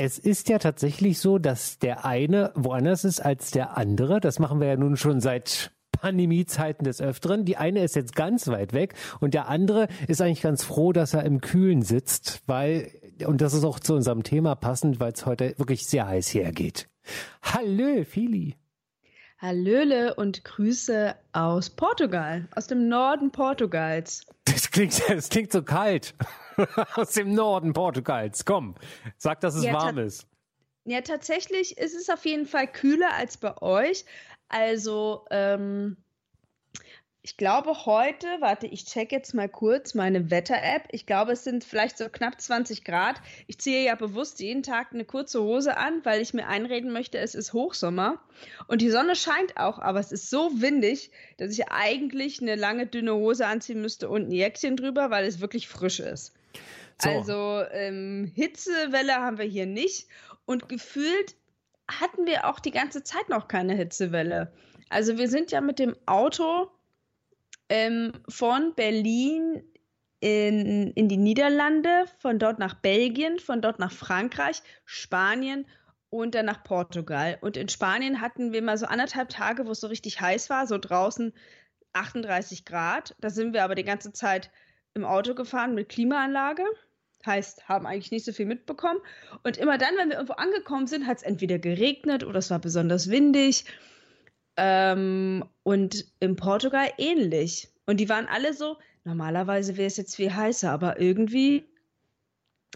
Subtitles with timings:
[0.00, 4.20] es ist ja tatsächlich so, dass der eine woanders ist als der andere.
[4.20, 7.44] Das machen wir ja nun schon seit Pandemiezeiten des Öfteren.
[7.44, 11.14] Die eine ist jetzt ganz weit weg und der andere ist eigentlich ganz froh, dass
[11.14, 12.92] er im Kühlen sitzt, weil,
[13.26, 16.88] und das ist auch zu unserem Thema passend, weil es heute wirklich sehr heiß hergeht.
[17.42, 18.54] Hallo, Fili.
[19.38, 24.26] Hallöle und Grüße aus Portugal, aus dem Norden Portugals.
[24.44, 26.14] Das klingt, das klingt so kalt.
[26.94, 28.44] aus dem Norden Portugals.
[28.44, 28.74] Komm,
[29.16, 30.26] sag, dass es ja, warm ist.
[30.84, 34.04] Ja, tatsächlich ist es auf jeden Fall kühler als bei euch.
[34.48, 35.96] Also, ähm,
[37.28, 40.84] ich glaube heute, warte, ich check jetzt mal kurz meine Wetter-App.
[40.92, 43.16] Ich glaube, es sind vielleicht so knapp 20 Grad.
[43.46, 47.18] Ich ziehe ja bewusst jeden Tag eine kurze Hose an, weil ich mir einreden möchte,
[47.18, 48.18] es ist Hochsommer.
[48.66, 52.86] Und die Sonne scheint auch, aber es ist so windig, dass ich eigentlich eine lange,
[52.86, 56.32] dünne Hose anziehen müsste und ein Jäckchen drüber, weil es wirklich frisch ist.
[57.00, 57.10] So.
[57.10, 60.08] Also ähm, Hitzewelle haben wir hier nicht.
[60.44, 61.36] Und gefühlt
[61.88, 64.52] hatten wir auch die ganze Zeit noch keine Hitzewelle.
[64.88, 66.70] Also wir sind ja mit dem Auto
[67.68, 69.62] ähm, von Berlin
[70.20, 75.66] in, in die Niederlande, von dort nach Belgien, von dort nach Frankreich, Spanien
[76.10, 77.38] und dann nach Portugal.
[77.40, 80.66] Und in Spanien hatten wir mal so anderthalb Tage, wo es so richtig heiß war,
[80.66, 81.32] so draußen
[81.92, 83.14] 38 Grad.
[83.20, 84.50] Da sind wir aber die ganze Zeit
[84.94, 86.64] im Auto gefahren mit Klimaanlage.
[87.28, 88.98] Heißt, haben eigentlich nicht so viel mitbekommen.
[89.44, 92.58] Und immer dann, wenn wir irgendwo angekommen sind, hat es entweder geregnet oder es war
[92.58, 93.64] besonders windig.
[94.56, 97.68] Ähm, und in Portugal ähnlich.
[97.86, 101.64] Und die waren alle so, normalerweise wäre es jetzt viel heißer, aber irgendwie,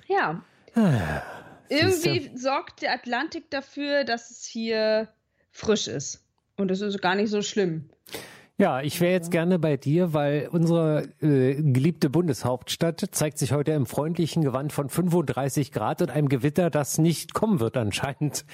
[0.06, 0.44] ja.
[0.74, 1.22] Ah,
[1.68, 5.08] irgendwie sorgt der Atlantik dafür, dass es hier
[5.50, 6.24] frisch ist.
[6.56, 7.90] Und das ist gar nicht so schlimm.
[8.62, 13.72] Ja, ich wäre jetzt gerne bei dir, weil unsere äh, geliebte Bundeshauptstadt zeigt sich heute
[13.72, 18.44] im freundlichen Gewand von 35 Grad und einem Gewitter, das nicht kommen wird anscheinend.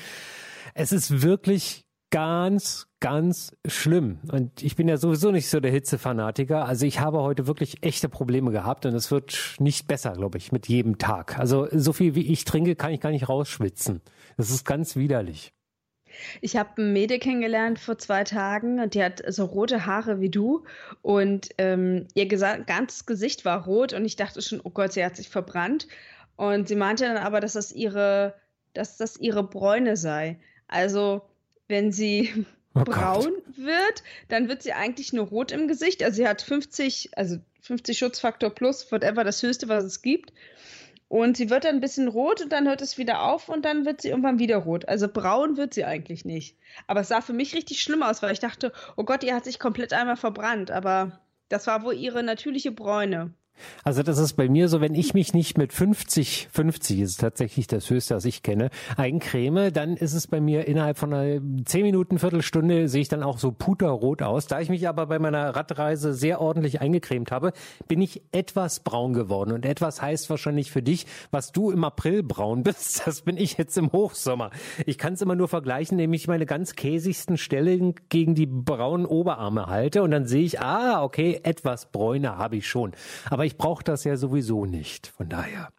[0.72, 4.20] Es ist wirklich ganz, ganz schlimm.
[4.32, 6.64] Und ich bin ja sowieso nicht so der Hitzefanatiker.
[6.64, 10.52] Also ich habe heute wirklich echte Probleme gehabt und es wird nicht besser, glaube ich,
[10.52, 11.38] mit jedem Tag.
[11.38, 14.00] Also so viel wie ich trinke, kann ich gar nicht rausschwitzen.
[14.38, 15.52] Das ist ganz widerlich.
[16.40, 20.30] Ich habe ein Mädel kennengelernt vor zwei Tagen und die hat so rote Haare wie
[20.30, 20.64] du
[21.02, 25.16] und ähm, ihr ganzes Gesicht war rot und ich dachte schon, oh Gott, sie hat
[25.16, 25.86] sich verbrannt.
[26.36, 28.34] Und sie meinte dann aber, dass das ihre,
[28.72, 30.38] dass das ihre Bräune sei.
[30.68, 31.22] Also
[31.66, 33.58] wenn sie oh braun Gott.
[33.58, 36.02] wird, dann wird sie eigentlich nur rot im Gesicht.
[36.02, 40.32] Also sie hat 50, also 50 Schutzfaktor plus, whatever das höchste, was es gibt.
[41.08, 43.86] Und sie wird dann ein bisschen rot und dann hört es wieder auf und dann
[43.86, 44.86] wird sie irgendwann wieder rot.
[44.88, 46.56] Also braun wird sie eigentlich nicht.
[46.86, 49.44] Aber es sah für mich richtig schlimm aus, weil ich dachte, oh Gott, ihr hat
[49.44, 50.70] sich komplett einmal verbrannt.
[50.70, 51.18] Aber
[51.48, 53.32] das war wohl ihre natürliche Bräune.
[53.84, 57.66] Also das ist bei mir so, wenn ich mich nicht mit 50, 50 ist tatsächlich
[57.66, 61.82] das höchste, was ich kenne, eincreme, dann ist es bei mir innerhalb von einer 10
[61.82, 64.46] Minuten, Viertelstunde sehe ich dann auch so puterrot aus.
[64.46, 67.52] Da ich mich aber bei meiner Radreise sehr ordentlich eingecremt habe,
[67.86, 69.52] bin ich etwas braun geworden.
[69.52, 73.58] Und etwas heißt wahrscheinlich für dich, was du im April braun bist, das bin ich
[73.58, 74.50] jetzt im Hochsommer.
[74.86, 79.06] Ich kann es immer nur vergleichen, indem ich meine ganz käsigsten Stellen gegen die braunen
[79.06, 82.92] Oberarme halte und dann sehe ich, ah, okay, etwas bräuner habe ich schon.
[83.30, 85.10] Aber ich brauche das ja sowieso nicht.
[85.16, 85.70] Von daher.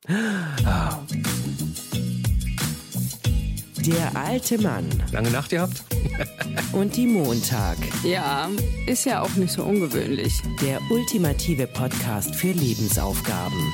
[0.66, 0.97] Ah.
[3.85, 4.90] Der alte Mann.
[5.12, 5.84] Lange Nacht gehabt?
[6.74, 7.78] Und die Montag.
[8.03, 8.50] Ja,
[8.88, 10.34] ist ja auch nicht so ungewöhnlich.
[10.63, 13.72] Der ultimative Podcast für Lebensaufgaben.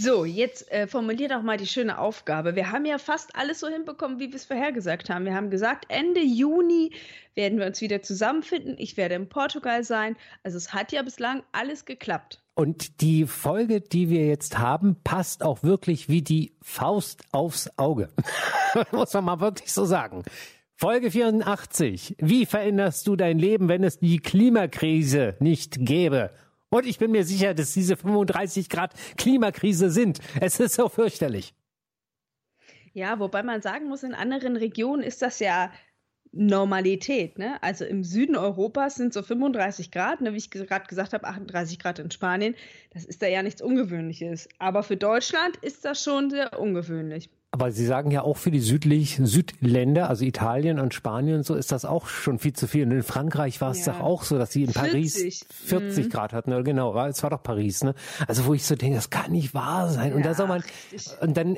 [0.00, 2.54] So, jetzt äh, formulier doch mal die schöne Aufgabe.
[2.54, 5.24] Wir haben ja fast alles so hinbekommen, wie wir es vorhergesagt haben.
[5.24, 6.92] Wir haben gesagt, Ende Juni
[7.34, 8.76] werden wir uns wieder zusammenfinden.
[8.78, 10.14] Ich werde in Portugal sein.
[10.44, 12.40] Also es hat ja bislang alles geklappt.
[12.54, 18.08] Und die Folge, die wir jetzt haben, passt auch wirklich wie die Faust aufs Auge.
[18.92, 20.22] Muss man mal wirklich so sagen.
[20.76, 22.14] Folge 84.
[22.20, 26.30] Wie veränderst du dein Leben, wenn es die Klimakrise nicht gäbe?
[26.70, 30.20] Und ich bin mir sicher, dass diese 35 Grad Klimakrise sind.
[30.40, 31.54] Es ist so fürchterlich.
[32.92, 35.72] Ja, wobei man sagen muss, in anderen Regionen ist das ja
[36.32, 37.38] Normalität.
[37.38, 37.62] Ne?
[37.62, 40.32] Also im Süden Europas sind so 35 Grad, ne?
[40.32, 42.54] wie ich gerade gesagt habe, 38 Grad in Spanien.
[42.90, 44.48] Das ist da ja nichts Ungewöhnliches.
[44.58, 47.30] Aber für Deutschland ist das schon sehr ungewöhnlich.
[47.50, 51.54] Aber Sie sagen ja auch für die südlich, Südländer, also Italien und Spanien und so,
[51.54, 52.84] ist das auch schon viel zu viel.
[52.84, 53.94] Und in Frankreich war es ja.
[53.94, 54.92] doch auch so, dass sie in 40.
[54.92, 56.10] Paris 40 mhm.
[56.10, 56.62] Grad hatten.
[56.62, 57.94] Genau, es war doch Paris, ne?
[58.26, 60.10] Also wo ich so denke, das kann nicht wahr sein.
[60.10, 60.62] Ja, und da soll man,
[61.22, 61.56] und dann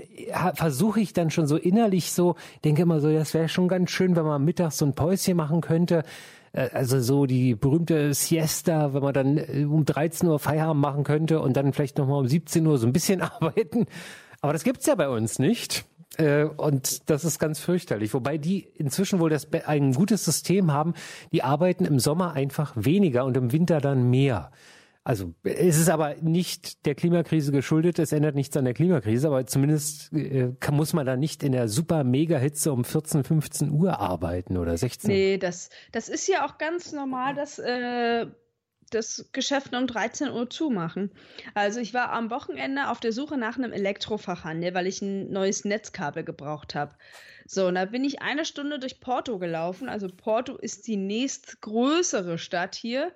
[0.55, 4.15] versuche ich dann schon so innerlich so, denke immer so, das wäre schon ganz schön,
[4.15, 6.05] wenn man mittags so ein Päuschen machen könnte
[6.53, 11.03] äh, also so die berühmte Siesta, wenn man dann äh, um 13 Uhr Feierabend machen
[11.03, 13.87] könnte und dann vielleicht nochmal um 17 Uhr so ein bisschen arbeiten.
[14.41, 15.85] Aber das gibt's ja bei uns nicht.
[16.17, 18.13] Äh, und das ist ganz fürchterlich.
[18.15, 20.95] Wobei die inzwischen wohl das, ein gutes System haben.
[21.33, 24.51] Die arbeiten im Sommer einfach weniger und im Winter dann mehr.
[25.03, 29.47] Also es ist aber nicht der Klimakrise geschuldet, es ändert nichts an der Klimakrise, aber
[29.47, 33.99] zumindest äh, kann, muss man da nicht in der super Mega-Hitze um 14, 15 Uhr
[33.99, 35.09] arbeiten oder 16.
[35.09, 38.27] Nee, das, das ist ja auch ganz normal, dass äh,
[38.91, 41.11] das Geschäft um 13 Uhr zumachen.
[41.55, 45.65] Also ich war am Wochenende auf der Suche nach einem Elektrofachhandel, weil ich ein neues
[45.65, 46.95] Netzkabel gebraucht habe.
[47.47, 49.89] So, und da bin ich eine Stunde durch Porto gelaufen.
[49.89, 53.13] Also Porto ist die nächstgrößere Stadt hier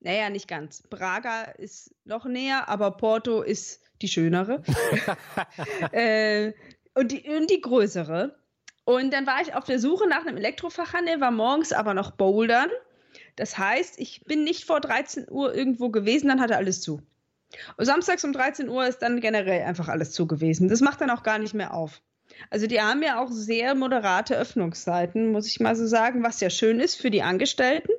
[0.00, 0.82] naja, nicht ganz.
[0.88, 4.62] Braga ist noch näher, aber Porto ist die schönere.
[5.92, 6.52] äh,
[6.94, 8.38] und, die, und die größere.
[8.84, 12.70] Und dann war ich auf der Suche nach einem Elektrofachhandel, war morgens aber noch bouldern.
[13.38, 17.00] Das heißt, ich bin nicht vor 13 Uhr irgendwo gewesen, dann hatte alles zu.
[17.76, 20.68] Und samstags um 13 Uhr ist dann generell einfach alles zu gewesen.
[20.68, 22.02] Das macht dann auch gar nicht mehr auf.
[22.50, 26.50] Also die haben ja auch sehr moderate Öffnungszeiten, muss ich mal so sagen, was ja
[26.50, 27.92] schön ist für die Angestellten.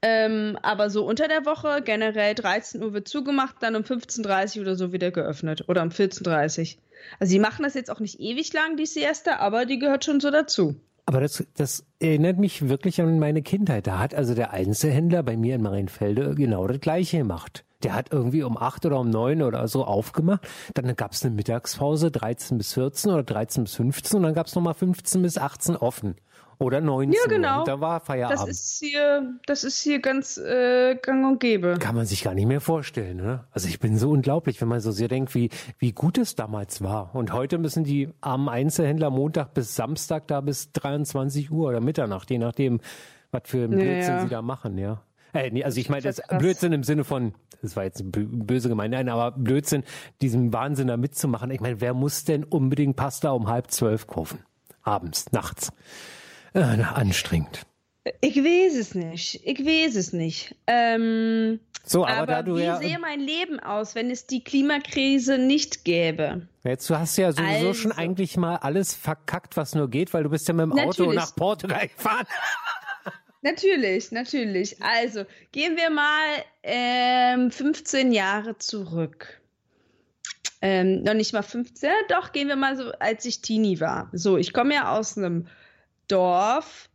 [0.00, 4.62] Ähm, aber so unter der Woche, generell 13 Uhr wird zugemacht, dann um 15.30 Uhr
[4.62, 5.68] oder so wieder geöffnet.
[5.68, 6.82] Oder um 14.30 Uhr.
[7.20, 10.18] Also sie machen das jetzt auch nicht ewig lang, die Siesta, aber die gehört schon
[10.18, 10.80] so dazu.
[11.04, 13.86] Aber das, das erinnert mich wirklich an meine Kindheit.
[13.86, 17.64] Da hat also der Einzelhändler bei mir in Marienfelde genau das Gleiche gemacht.
[17.82, 20.46] Der hat irgendwie um acht oder um neun oder so aufgemacht.
[20.74, 24.46] Dann gab es eine Mittagspause, 13 bis 14 oder 13 bis 15 und dann gab
[24.46, 26.14] es nochmal 15 bis 18 offen.
[26.58, 27.60] Oder 19 ja, genau.
[27.60, 28.40] Und da war Feierabend.
[28.40, 31.76] Das ist hier, das ist hier ganz äh, gang und gäbe.
[31.78, 33.16] Kann man sich gar nicht mehr vorstellen.
[33.16, 33.44] Ne?
[33.50, 36.82] Also ich bin so unglaublich, wenn man so sehr denkt, wie, wie gut es damals
[36.82, 37.14] war.
[37.14, 42.30] Und heute müssen die armen Einzelhändler Montag bis Samstag da bis 23 Uhr oder Mitternacht,
[42.30, 42.80] je nachdem,
[43.30, 44.22] was für ein Blödsinn ja, ja.
[44.22, 45.02] sie da machen, ja.
[45.32, 48.68] Äh, nee, also ich meine, das, das Blödsinn im Sinne von, das war jetzt böse
[48.68, 49.82] gemeint, nein, aber Blödsinn,
[50.20, 51.50] diesen Wahnsinn da mitzumachen.
[51.50, 54.40] Ich meine, wer muss denn unbedingt Pasta um halb zwölf kaufen?
[54.82, 55.72] Abends, nachts.
[56.54, 57.66] Äh, anstrengend.
[58.20, 59.40] Ich weiß es nicht.
[59.44, 60.56] Ich weiß es nicht.
[60.66, 62.76] Ähm, so, aber, aber da du wie ja.
[62.78, 66.48] sähe mein Leben aus, wenn es die Klimakrise nicht gäbe?
[66.64, 67.74] Jetzt du hast ja sowieso also.
[67.74, 71.00] schon eigentlich mal alles verkackt, was nur geht, weil du bist ja mit dem natürlich.
[71.00, 72.26] Auto nach Portugal gefahren.
[73.42, 74.82] natürlich, natürlich.
[74.82, 79.40] Also gehen wir mal ähm, 15 Jahre zurück.
[80.60, 84.08] Ähm, noch nicht mal 15, doch gehen wir mal so, als ich Teenie war.
[84.12, 85.48] So, ich komme ja aus einem
[86.12, 86.90] Dorf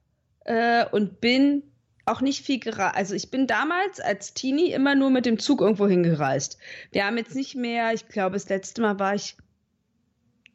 [0.46, 1.64] äh, und bin
[2.06, 2.96] auch nicht viel gereist.
[2.96, 6.58] Also ich bin damals als Teenie immer nur mit dem Zug irgendwo hingereist.
[6.92, 9.36] Wir haben jetzt nicht mehr, ich glaube, das letzte Mal war ich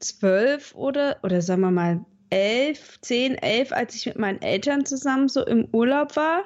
[0.01, 5.29] zwölf oder, oder sagen wir mal elf, zehn, elf, als ich mit meinen Eltern zusammen
[5.29, 6.45] so im Urlaub war.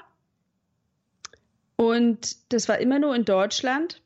[1.77, 4.03] Und das war immer nur in Deutschland.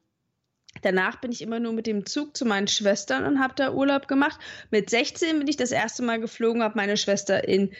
[0.82, 4.08] Danach bin ich immer nur mit dem Zug zu meinen Schwestern und habe da Urlaub
[4.08, 4.38] gemacht.
[4.70, 7.70] Mit 16 bin ich das erste Mal geflogen, habe meine Schwester in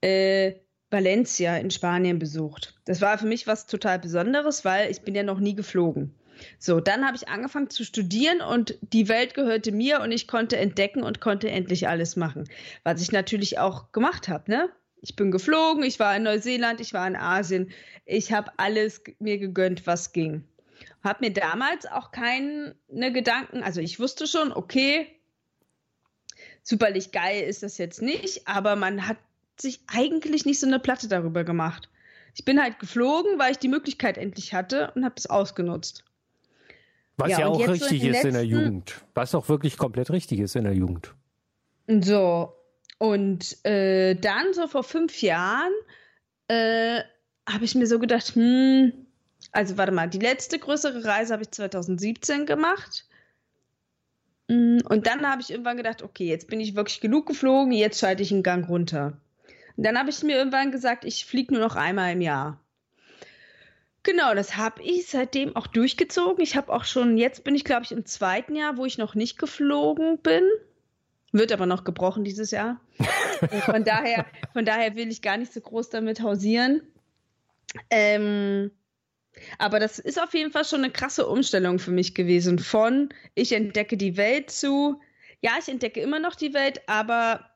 [0.00, 0.54] äh,
[0.90, 2.74] Valencia in Spanien besucht.
[2.84, 6.14] Das war für mich was total Besonderes, weil ich bin ja noch nie geflogen.
[6.58, 10.56] So, dann habe ich angefangen zu studieren und die Welt gehörte mir und ich konnte
[10.56, 12.48] entdecken und konnte endlich alles machen.
[12.84, 14.70] Was ich natürlich auch gemacht habe, ne?
[15.00, 17.70] Ich bin geflogen, ich war in Neuseeland, ich war in Asien.
[18.04, 20.44] Ich habe alles mir gegönnt, was ging.
[21.04, 25.06] Habe mir damals auch keine Gedanken, also ich wusste schon, okay,
[26.62, 29.18] superlich geil ist das jetzt nicht, aber man hat
[29.60, 31.88] sich eigentlich nicht so eine Platte darüber gemacht.
[32.34, 36.04] Ich bin halt geflogen, weil ich die Möglichkeit endlich hatte und habe es ausgenutzt.
[37.16, 39.04] Was ja, ja auch richtig so ist in der Jugend.
[39.14, 41.14] Was auch wirklich komplett richtig ist in der Jugend.
[41.88, 42.54] So.
[42.98, 45.72] Und äh, dann, so vor fünf Jahren,
[46.46, 47.00] äh,
[47.48, 48.92] habe ich mir so gedacht, hm,
[49.52, 53.06] also warte mal, die letzte größere Reise habe ich 2017 gemacht.
[54.48, 57.98] Hm, und dann habe ich irgendwann gedacht, okay, jetzt bin ich wirklich genug geflogen, jetzt
[57.98, 59.18] schalte ich einen Gang runter.
[59.78, 62.58] Und dann habe ich mir irgendwann gesagt, ich fliege nur noch einmal im Jahr.
[64.02, 66.42] Genau, das habe ich seitdem auch durchgezogen.
[66.42, 69.14] Ich habe auch schon, jetzt bin ich glaube ich im zweiten Jahr, wo ich noch
[69.14, 70.42] nicht geflogen bin.
[71.30, 72.80] Wird aber noch gebrochen dieses Jahr.
[73.66, 76.82] von, daher, von daher will ich gar nicht so groß damit hausieren.
[77.88, 78.72] Ähm,
[79.58, 82.58] aber das ist auf jeden Fall schon eine krasse Umstellung für mich gewesen.
[82.58, 85.00] Von ich entdecke die Welt zu,
[85.40, 87.48] ja, ich entdecke immer noch die Welt, aber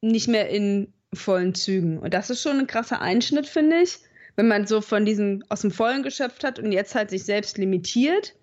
[0.00, 1.98] nicht mehr in vollen Zügen.
[1.98, 3.98] Und das ist schon ein krasser Einschnitt, finde ich,
[4.36, 7.58] wenn man so von diesem aus dem Vollen geschöpft hat und jetzt halt sich selbst
[7.58, 8.34] limitiert.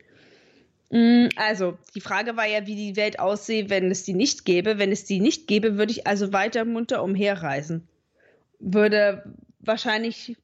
[0.89, 4.77] Mm, also, die Frage war ja, wie die Welt aussehe, wenn es die nicht gäbe.
[4.77, 7.88] Wenn es die nicht gäbe, würde ich also weiter munter umherreisen.
[8.60, 9.24] Würde
[9.60, 10.38] wahrscheinlich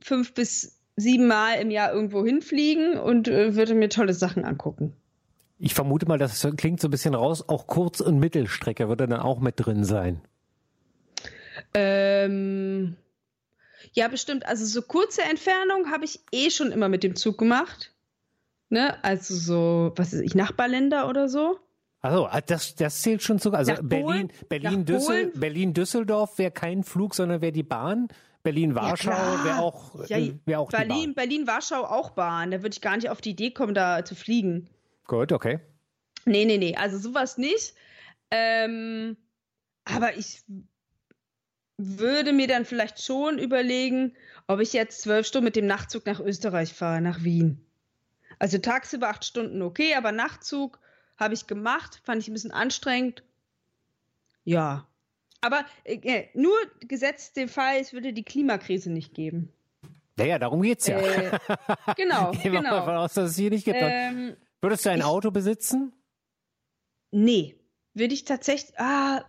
[0.00, 4.92] fünf bis sieben Mal im Jahr irgendwo hinfliegen und äh, würde mir tolle Sachen angucken.
[5.58, 9.20] Ich vermute mal, das klingt so ein bisschen raus, auch Kurz- und Mittelstrecke würde dann
[9.20, 10.22] auch mit drin sein.
[11.74, 12.96] Ähm,
[13.92, 14.46] ja, bestimmt.
[14.46, 17.92] Also so kurze Entfernung habe ich eh schon immer mit dem Zug gemacht.
[18.68, 19.02] Ne?
[19.02, 21.58] Also so, was weiß ich, Nachbarländer oder so.
[22.00, 23.58] Also das, das zählt schon sogar.
[23.58, 24.32] Also Nach Berlin, Polen?
[24.48, 25.32] Berlin, Düssel?
[25.34, 28.08] Berlin, Düsseldorf wäre kein Flug, sondern wäre die Bahn.
[28.42, 29.44] Berlin, Warschau klar.
[29.44, 31.14] wäre auch, Ja, äh, wär auch die Berlin, Bahn.
[31.14, 32.52] Berlin, Warschau auch Bahn.
[32.52, 34.70] Da würde ich gar nicht auf die Idee kommen, da zu fliegen.
[35.06, 35.60] Gut, okay.
[36.24, 37.74] Nee, nee, nee, also sowas nicht.
[38.30, 39.16] Ähm,
[39.84, 40.42] aber ich
[41.98, 44.14] würde mir dann vielleicht schon überlegen,
[44.46, 47.64] ob ich jetzt zwölf Stunden mit dem Nachtzug nach Österreich fahre, nach Wien.
[48.38, 50.78] Also tagsüber acht Stunden okay, aber Nachtzug
[51.18, 53.22] habe ich gemacht, fand ich ein bisschen anstrengend.
[54.44, 54.86] Ja.
[55.42, 59.52] Aber äh, nur gesetzt den Fall, es würde die Klimakrise nicht geben.
[60.16, 60.98] Naja, darum geht's ja.
[60.98, 61.38] Äh,
[61.96, 63.04] genau, Gehen wir mal davon genau.
[63.04, 63.78] aus, dass es hier nicht gibt.
[63.80, 65.92] Ähm, Würdest du ein ich- Auto besitzen?
[67.10, 67.56] Nee,
[67.94, 68.78] würde ich tatsächlich.
[68.78, 69.24] Ah,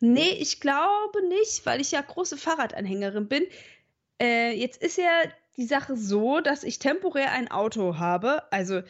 [0.00, 3.44] nee, ich glaube nicht, weil ich ja große Fahrradanhängerin bin.
[4.20, 5.10] Äh, jetzt ist ja
[5.56, 8.50] die Sache so, dass ich temporär ein Auto habe.
[8.52, 8.82] Also,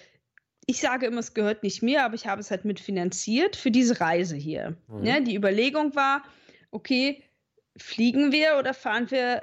[0.66, 4.00] ich sage immer, es gehört nicht mir, aber ich habe es halt mitfinanziert für diese
[4.00, 4.76] Reise hier.
[4.88, 5.04] Mhm.
[5.04, 6.22] Ja, die Überlegung war,
[6.70, 7.22] okay,
[7.76, 9.42] fliegen wir oder fahren wir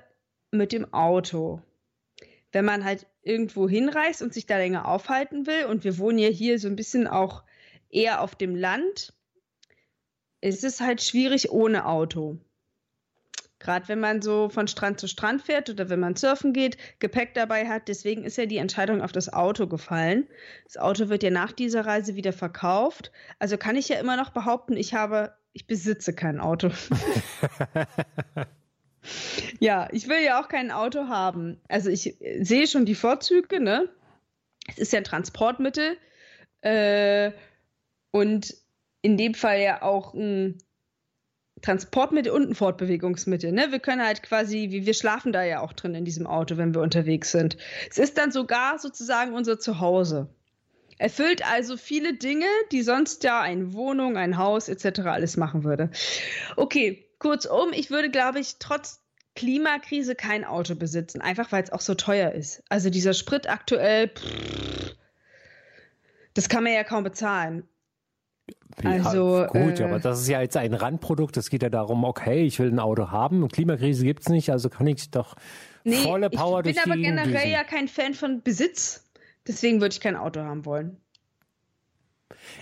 [0.51, 1.61] mit dem Auto?
[2.51, 6.29] Wenn man halt irgendwo hinreist und sich da länger aufhalten will, und wir wohnen ja
[6.29, 7.43] hier so ein bisschen auch
[7.89, 9.14] eher auf dem Land,
[10.45, 12.37] ist es halt schwierig ohne Auto.
[13.59, 17.33] Gerade wenn man so von Strand zu Strand fährt oder wenn man surfen geht, Gepäck
[17.33, 17.87] dabei hat.
[17.87, 20.27] Deswegen ist ja die Entscheidung auf das Auto gefallen.
[20.65, 23.11] Das Auto wird ja nach dieser Reise wieder verkauft.
[23.39, 26.69] Also kann ich ja immer noch behaupten, ich habe, ich besitze kein Auto.
[29.59, 31.59] ja, ich will ja auch kein Auto haben.
[31.69, 33.89] Also ich äh, sehe schon die Vorzüge, ne?
[34.67, 35.97] Es ist ja ein Transportmittel.
[36.61, 37.31] Äh,
[38.11, 38.55] und
[39.05, 40.57] in dem Fall ja auch ein
[41.61, 43.51] Transportmittel und ein Fortbewegungsmittel.
[43.51, 43.67] Ne?
[43.69, 46.81] Wir können halt quasi, wir schlafen da ja auch drin in diesem Auto, wenn wir
[46.81, 47.55] unterwegs sind.
[47.87, 50.27] Es ist dann sogar sozusagen unser Zuhause.
[50.97, 55.01] Erfüllt also viele Dinge, die sonst ja eine Wohnung, ein Haus etc.
[55.01, 55.91] alles machen würde.
[56.55, 59.03] Okay, kurzum, ich würde, glaube ich, trotz
[59.35, 62.63] Klimakrise kein Auto besitzen, einfach weil es auch so teuer ist.
[62.69, 64.95] Also dieser Sprit aktuell, pff,
[66.33, 67.67] das kann man ja kaum bezahlen.
[68.83, 71.37] Also, ja, gut, äh, aber das ist ja jetzt ein Randprodukt.
[71.37, 74.85] Es geht ja darum, okay, ich will ein Auto haben Klimakrise gibt's nicht, also kann
[74.87, 75.35] ich doch
[76.03, 77.51] volle Power ich bin durch aber die generell düsen.
[77.51, 79.09] ja kein Fan von Besitz.
[79.47, 80.97] Deswegen würde ich kein Auto haben wollen.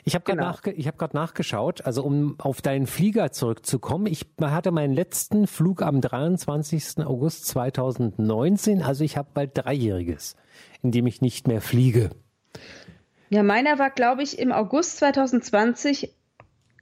[0.03, 0.51] Ich habe gerade Genau.
[0.51, 4.07] nachge ich hab grad nachgeschaut, also um auf deinen Flieger zurückzukommen.
[4.07, 7.05] Ich hatte meinen letzten Flug am 23.
[7.05, 10.35] August 2019, also ich habe bald Dreijähriges,
[10.81, 12.11] in dem ich nicht mehr fliege.
[13.33, 16.13] Ja, meiner war, glaube ich, im August 2020,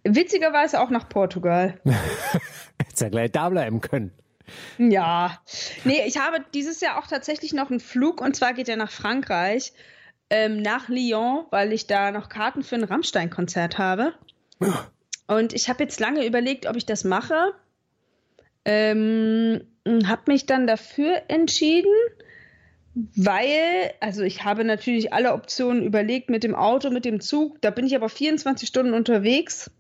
[0.03, 1.79] witzigerweise auch nach Portugal.
[1.85, 4.11] Hätte ja gleich da bleiben können.
[4.77, 5.39] Ja.
[5.85, 8.91] Nee, ich habe dieses Jahr auch tatsächlich noch einen Flug und zwar geht er nach
[8.91, 9.71] Frankreich,
[10.29, 14.13] ähm, nach Lyon, weil ich da noch Karten für ein Rammstein-Konzert habe.
[15.27, 17.53] Und ich habe jetzt lange überlegt, ob ich das mache.
[18.65, 21.93] Ähm, habe mich dann dafür entschieden,
[22.93, 27.61] weil, also ich habe natürlich alle Optionen überlegt mit dem Auto, mit dem Zug.
[27.61, 29.71] Da bin ich aber 24 Stunden unterwegs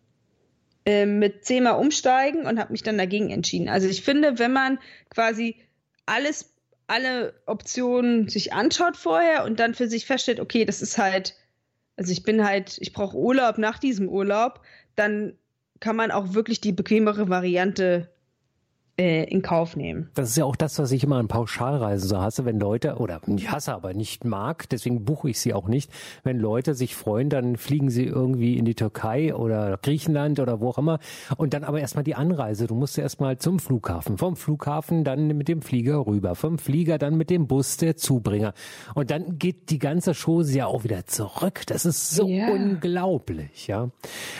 [0.85, 3.69] ähm, mit zehnmal umsteigen und habe mich dann dagegen entschieden.
[3.69, 5.57] Also ich finde, wenn man quasi
[6.05, 6.53] alles,
[6.87, 11.35] alle Optionen sich anschaut vorher und dann für sich feststellt, okay, das ist halt,
[11.97, 14.61] also ich bin halt, ich brauche Urlaub nach diesem Urlaub,
[14.95, 15.33] dann
[15.81, 18.09] kann man auch wirklich die bequemere Variante
[18.97, 20.09] äh, in Kauf nehmen.
[20.13, 23.21] Das ist ja auch das, was ich immer an Pauschalreisen so hasse, wenn Leute, oder
[23.35, 25.91] ich hasse aber nicht mag, deswegen buche ich sie auch nicht,
[26.23, 30.69] wenn Leute sich freuen, dann fliegen sie irgendwie in die Türkei oder Griechenland oder wo
[30.69, 30.99] auch immer
[31.37, 32.67] und dann aber erstmal die Anreise.
[32.67, 36.97] Du musst ja erstmal zum Flughafen, vom Flughafen dann mit dem Flieger rüber, vom Flieger
[36.97, 38.53] dann mit dem Bus der Zubringer
[38.95, 41.61] und dann geht die ganze Chose ja auch wieder zurück.
[41.67, 42.49] Das ist so Ja.
[42.51, 43.89] unglaublich, ja.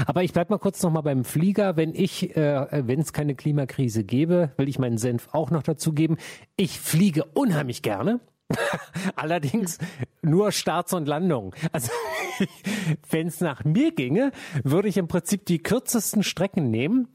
[0.05, 4.03] Aber ich bleib mal kurz nochmal beim Flieger, wenn ich, äh, wenn es keine Klimakrise
[4.03, 6.17] gäbe, will ich meinen Senf auch noch dazu geben.
[6.55, 8.19] Ich fliege unheimlich gerne.
[9.15, 9.77] Allerdings
[10.21, 11.51] nur Starts und Landungen.
[11.71, 11.91] Also
[13.10, 14.31] wenn es nach mir ginge,
[14.63, 17.07] würde ich im Prinzip die kürzesten Strecken nehmen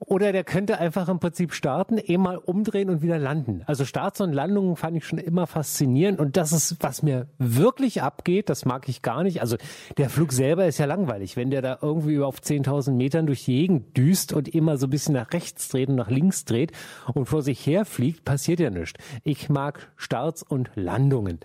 [0.00, 3.62] Oder der könnte einfach im Prinzip starten, eh mal umdrehen und wieder landen.
[3.66, 8.02] Also Starts und Landungen fand ich schon immer faszinierend und das ist, was mir wirklich
[8.02, 9.40] abgeht, das mag ich gar nicht.
[9.40, 9.56] Also
[9.96, 13.56] der Flug selber ist ja langweilig, wenn der da irgendwie auf 10.000 Metern durch die
[13.56, 16.72] Gegend düst und immer so ein bisschen nach rechts dreht und nach links dreht
[17.14, 19.00] und vor sich her fliegt, passiert ja nichts.
[19.22, 21.40] Ich mag Starts und Landungen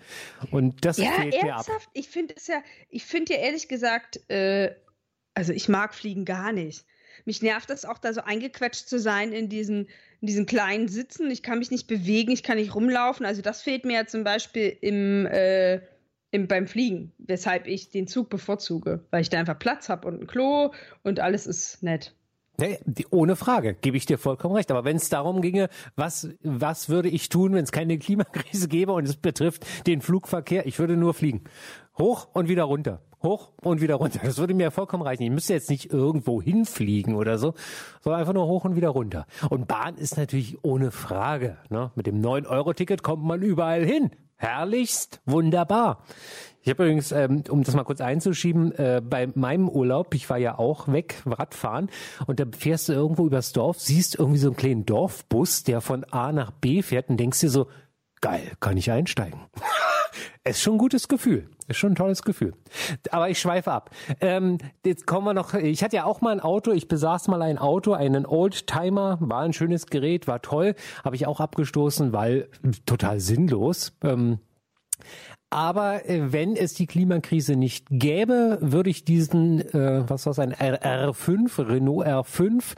[0.51, 1.69] und das ja, fehlt ernsthaft?
[1.69, 1.81] mir ab.
[1.93, 4.73] Ich finde es ja, ich finde ja ehrlich gesagt, äh,
[5.33, 6.85] also ich mag Fliegen gar nicht.
[7.29, 9.85] Mich nervt das auch, da so eingequetscht zu sein in diesen,
[10.19, 11.29] in diesen kleinen Sitzen.
[11.29, 13.23] Ich kann mich nicht bewegen, ich kann nicht rumlaufen.
[13.23, 15.79] Also das fehlt mir ja zum Beispiel im, äh,
[16.31, 20.23] im, beim Fliegen, weshalb ich den Zug bevorzuge, weil ich da einfach Platz habe und
[20.23, 22.15] ein Klo und alles ist nett.
[22.59, 22.79] Nee,
[23.11, 24.71] ohne Frage, gebe ich dir vollkommen recht.
[24.71, 28.91] Aber wenn es darum ginge, was, was würde ich tun, wenn es keine Klimakrise gäbe
[28.91, 31.43] und es betrifft den Flugverkehr, ich würde nur fliegen.
[31.99, 33.01] Hoch und wieder runter.
[33.21, 34.21] Hoch und wieder runter.
[34.23, 35.23] Das würde mir vollkommen reichen.
[35.23, 37.53] Ich müsste jetzt nicht irgendwo hinfliegen oder so,
[38.01, 39.25] sondern einfach nur hoch und wieder runter.
[39.49, 41.57] Und Bahn ist natürlich ohne Frage.
[41.69, 41.91] Ne?
[41.95, 44.11] Mit dem 9-Euro-Ticket kommt man überall hin.
[44.37, 46.05] Herrlichst, wunderbar.
[46.61, 50.37] Ich habe übrigens, ähm, um das mal kurz einzuschieben, äh, bei meinem Urlaub, ich war
[50.37, 51.89] ja auch weg, Radfahren,
[52.25, 56.05] und da fährst du irgendwo übers Dorf, siehst irgendwie so einen kleinen Dorfbus, der von
[56.05, 57.67] A nach B fährt und denkst dir so,
[58.21, 59.41] geil, kann ich einsteigen.
[60.45, 61.49] ist schon ein gutes Gefühl.
[61.69, 62.53] Ist schon ein tolles Gefühl.
[63.11, 63.91] Aber ich schweife ab.
[64.21, 65.53] Ähm, jetzt kommen wir noch.
[65.53, 66.71] Ich hatte ja auch mal ein Auto.
[66.71, 69.17] Ich besaß mal ein Auto, einen Oldtimer.
[69.21, 70.75] War ein schönes Gerät, war toll.
[71.03, 72.49] Habe ich auch abgestoßen, weil
[72.87, 73.93] total sinnlos.
[74.03, 74.39] Ähm,
[75.51, 80.39] aber äh, wenn es die Klimakrise nicht gäbe, würde ich diesen, äh, was war es,
[80.39, 82.75] ein R5, Renault R5,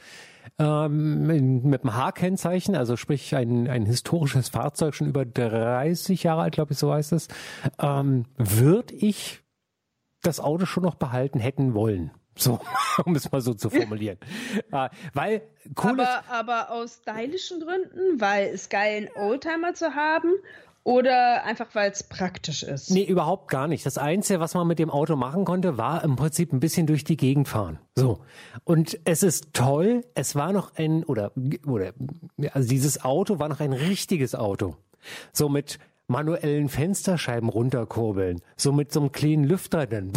[0.60, 1.26] ähm,
[1.64, 6.74] mit einem H-Kennzeichen, also sprich ein, ein historisches Fahrzeug, schon über 30 Jahre alt, glaube
[6.74, 7.28] ich, so heißt es,
[7.80, 9.42] ähm, würde ich
[10.22, 12.12] das Auto schon noch behalten hätten wollen.
[12.36, 12.60] So,
[13.06, 14.18] um es mal so zu formulieren.
[14.72, 15.42] äh, weil
[15.84, 20.32] cool aber, aber aus stylischen Gründen, weil es geil, einen Oldtimer zu haben
[20.84, 22.90] oder einfach, weil es praktisch ist?
[22.90, 23.86] Nee, überhaupt gar nicht.
[23.86, 27.04] Das Einzige, was man mit dem Auto machen konnte, war im Prinzip ein bisschen durch
[27.04, 27.80] die Gegend fahren.
[27.96, 28.20] So.
[28.64, 30.04] Und es ist toll.
[30.16, 31.32] Es war noch ein, oder,
[31.68, 31.94] oder,
[32.54, 34.76] also dieses Auto war noch ein richtiges Auto.
[35.34, 38.42] So mit manuellen Fensterscheiben runterkurbeln.
[38.58, 40.12] So mit so einem kleinen Lüfter dann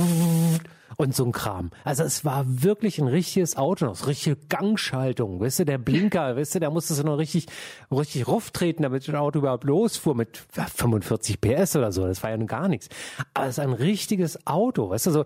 [0.96, 1.70] und so ein Kram.
[1.84, 6.56] Also es war wirklich ein richtiges Auto, noch richtige Gangschaltung, weißt du, der Blinker, weißt
[6.56, 7.46] du, da musstest du noch richtig,
[7.90, 12.06] richtig ruff treten, damit das Auto überhaupt losfuhr mit 45 PS oder so.
[12.06, 12.88] Das war ja nun gar nichts.
[13.34, 15.24] Aber es ist ein richtiges Auto, weißt du, so,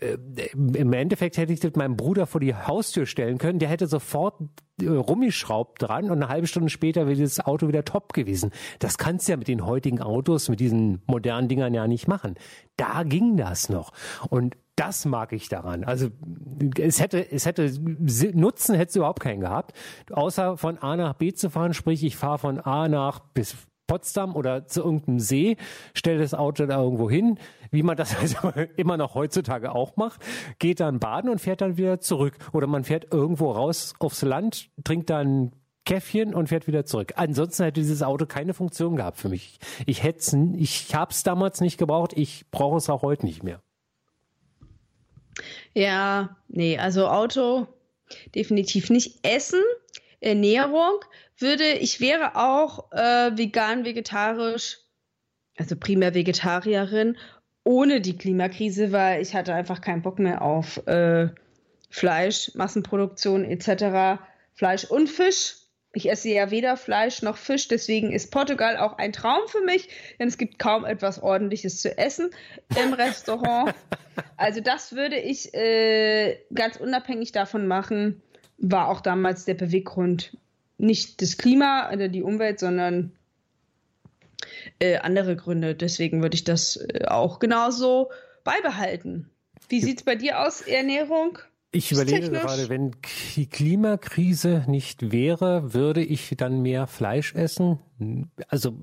[0.00, 0.16] äh,
[0.54, 3.58] im Endeffekt hätte ich das meinem Bruder vor die Haustür stellen können.
[3.58, 4.40] Der hätte sofort
[4.80, 8.52] äh, rumgeschraubt dran und eine halbe Stunde später wäre das Auto wieder top gewesen.
[8.78, 12.36] Das kannst du ja mit den heutigen Autos, mit diesen modernen Dingern ja nicht machen.
[12.76, 13.92] Da ging das noch.
[14.28, 15.82] Und das mag ich daran.
[15.82, 16.08] Also
[16.78, 17.68] es hätte, es hätte
[18.34, 19.72] Nutzen hätte es überhaupt keinen gehabt,
[20.12, 21.74] außer von A nach B zu fahren.
[21.74, 23.56] Sprich, ich fahre von A nach bis
[23.88, 25.56] Potsdam oder zu irgendeinem See,
[25.94, 27.38] stelle das Auto da irgendwo hin,
[27.72, 30.24] wie man das also immer noch heutzutage auch macht,
[30.60, 32.36] geht dann baden und fährt dann wieder zurück.
[32.52, 35.52] Oder man fährt irgendwo raus aufs Land, trinkt dann
[35.84, 37.14] Käffchen und fährt wieder zurück.
[37.16, 39.58] Ansonsten hätte dieses Auto keine Funktion gehabt für mich.
[39.86, 43.60] Ich hätte ich habe es damals nicht gebraucht, ich brauche es auch heute nicht mehr.
[45.74, 47.66] Ja, nee, also Auto
[48.34, 49.26] definitiv nicht.
[49.26, 49.62] Essen,
[50.20, 51.00] Ernährung
[51.38, 54.78] würde, ich wäre auch äh, vegan, vegetarisch,
[55.56, 57.16] also primär Vegetarierin,
[57.64, 61.28] ohne die Klimakrise, weil ich hatte einfach keinen Bock mehr auf äh,
[61.90, 64.20] Fleisch, Massenproduktion etc.
[64.54, 65.57] Fleisch und Fisch.
[65.92, 69.88] Ich esse ja weder Fleisch noch Fisch, deswegen ist Portugal auch ein Traum für mich,
[70.18, 72.30] denn es gibt kaum etwas Ordentliches zu essen
[72.76, 73.74] im Restaurant.
[74.36, 78.22] also das würde ich äh, ganz unabhängig davon machen,
[78.58, 80.36] war auch damals der Beweggrund
[80.76, 83.12] nicht das Klima oder die Umwelt, sondern
[84.78, 85.74] äh, andere Gründe.
[85.74, 88.10] Deswegen würde ich das äh, auch genauso
[88.44, 89.30] beibehalten.
[89.68, 91.38] Wie sieht es bei dir aus, Ernährung?
[91.70, 92.40] Ich überlege technisch.
[92.40, 92.92] gerade, wenn
[93.36, 97.78] die Klimakrise nicht wäre, würde ich dann mehr Fleisch essen?
[98.48, 98.74] Also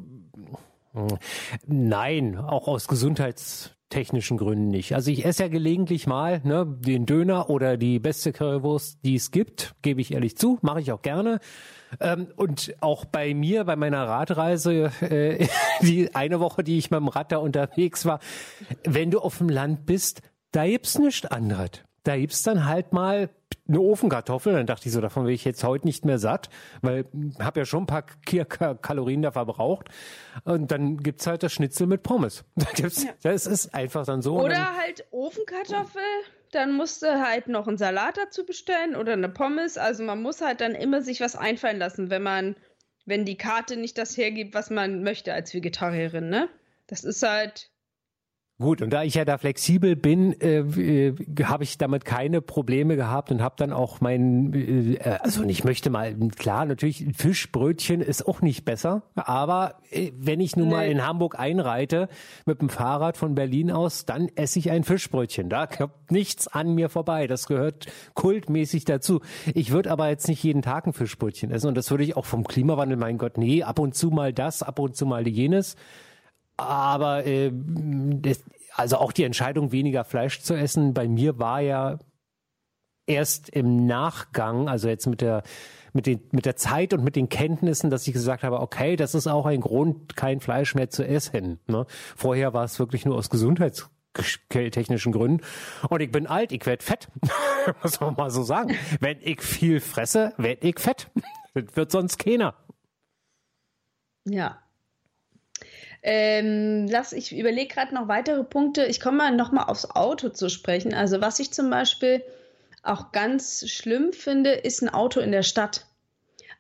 [1.66, 4.94] nein, auch aus gesundheitstechnischen Gründen nicht.
[4.94, 9.32] Also ich esse ja gelegentlich mal ne, den Döner oder die beste Currywurst, die es
[9.32, 11.40] gibt, gebe ich ehrlich zu, mache ich auch gerne.
[12.00, 15.48] Ähm, und auch bei mir, bei meiner Radreise, äh,
[15.82, 18.20] die eine Woche, die ich mit dem Rad da unterwegs war,
[18.84, 20.22] wenn du auf dem Land bist,
[20.52, 21.84] da gibt's nichts anderes.
[22.06, 23.30] Da gibt's dann halt mal
[23.68, 24.54] eine Ofenkartoffel.
[24.54, 26.50] Dann dachte ich so, davon will ich jetzt heute nicht mehr satt,
[26.82, 27.06] weil
[27.40, 28.06] habe ja schon ein paar
[28.76, 29.90] Kalorien da verbraucht.
[30.44, 32.46] Und dann gibt's halt das Schnitzel mit Pommes.
[32.56, 33.12] Da gibt's, ja.
[33.24, 34.40] Das ist einfach dann so.
[34.40, 36.02] Oder dann, halt Ofenkartoffel.
[36.52, 39.78] Dann musst du halt noch einen Salat dazu bestellen oder eine Pommes.
[39.78, 42.56] Also man muss halt dann immer sich was einfallen lassen, wenn man,
[43.06, 46.50] wenn die Karte nicht das hergibt, was man möchte als Vegetarierin, ne?
[46.88, 47.72] Das ist halt
[48.58, 51.14] Gut, und da ich ja da flexibel bin, äh, äh,
[51.44, 55.90] habe ich damit keine Probleme gehabt und habe dann auch mein, äh, also ich möchte
[55.90, 60.74] mal, klar, natürlich Fischbrötchen ist auch nicht besser, aber äh, wenn ich nun nee.
[60.74, 62.08] mal in Hamburg einreite
[62.46, 65.50] mit dem Fahrrad von Berlin aus, dann esse ich ein Fischbrötchen.
[65.50, 67.28] Da kommt nichts an mir vorbei.
[67.28, 69.20] Das gehört kultmäßig dazu.
[69.54, 72.26] Ich würde aber jetzt nicht jeden Tag ein Fischbrötchen essen und das würde ich auch
[72.26, 75.76] vom Klimawandel, mein Gott, nee, ab und zu mal das, ab und zu mal jenes.
[76.58, 82.00] Aber äh, das, also auch die Entscheidung, weniger Fleisch zu essen, bei mir war ja
[83.08, 85.44] erst im Nachgang, also jetzt mit der
[85.96, 89.16] mit, den, mit der Zeit und mit den Kenntnissen, dass ich gesagt habe, okay, das
[89.16, 91.62] ist auch ein Grund, kein Fleisch mehr zu essen.
[91.68, 91.86] Ne?
[92.18, 95.42] Vorher war es wirklich nur aus gesundheitstechnischen Gründen.
[95.88, 97.08] Und ich bin alt, ich werd fett.
[97.82, 98.76] Muss man mal so sagen.
[99.00, 101.10] Wenn ich viel fresse, werd ich fett.
[101.54, 102.56] Das wird sonst keiner.
[104.26, 104.60] Ja,
[106.08, 108.86] ähm, lass, ich überlege gerade noch weitere Punkte.
[108.86, 110.94] Ich komme mal nochmal aufs Auto zu sprechen.
[110.94, 112.22] Also was ich zum Beispiel
[112.84, 115.88] auch ganz schlimm finde, ist ein Auto in der Stadt.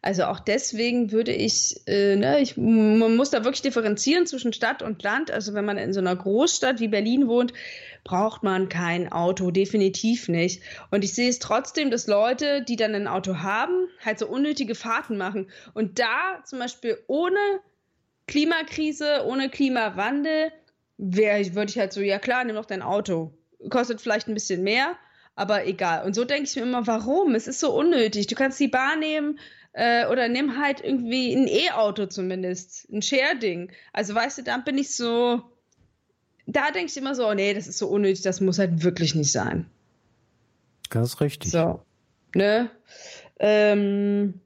[0.01, 4.81] Also auch deswegen würde ich, äh, ne, ich, man muss da wirklich differenzieren zwischen Stadt
[4.81, 5.29] und Land.
[5.29, 7.53] Also wenn man in so einer Großstadt wie Berlin wohnt,
[8.03, 10.63] braucht man kein Auto, definitiv nicht.
[10.89, 14.73] Und ich sehe es trotzdem, dass Leute, die dann ein Auto haben, halt so unnötige
[14.73, 15.51] Fahrten machen.
[15.75, 17.37] Und da zum Beispiel ohne
[18.27, 20.51] Klimakrise, ohne Klimawandel,
[20.97, 23.33] würde ich halt so, ja klar, nimm doch dein Auto.
[23.69, 24.95] Kostet vielleicht ein bisschen mehr,
[25.35, 26.05] aber egal.
[26.05, 27.35] Und so denke ich mir immer, warum?
[27.35, 28.27] Es ist so unnötig.
[28.27, 29.39] Du kannst die Bahn nehmen
[29.73, 33.71] äh, oder nimm halt irgendwie ein E-Auto zumindest, ein Share-Ding.
[33.93, 35.43] Also weißt du, dann bin ich so,
[36.47, 39.15] da denke ich immer so, oh nee, das ist so unnötig, das muss halt wirklich
[39.15, 39.69] nicht sein.
[40.89, 41.51] Ganz richtig.
[41.51, 41.81] So,
[42.33, 42.69] ne?
[43.39, 44.39] Ähm,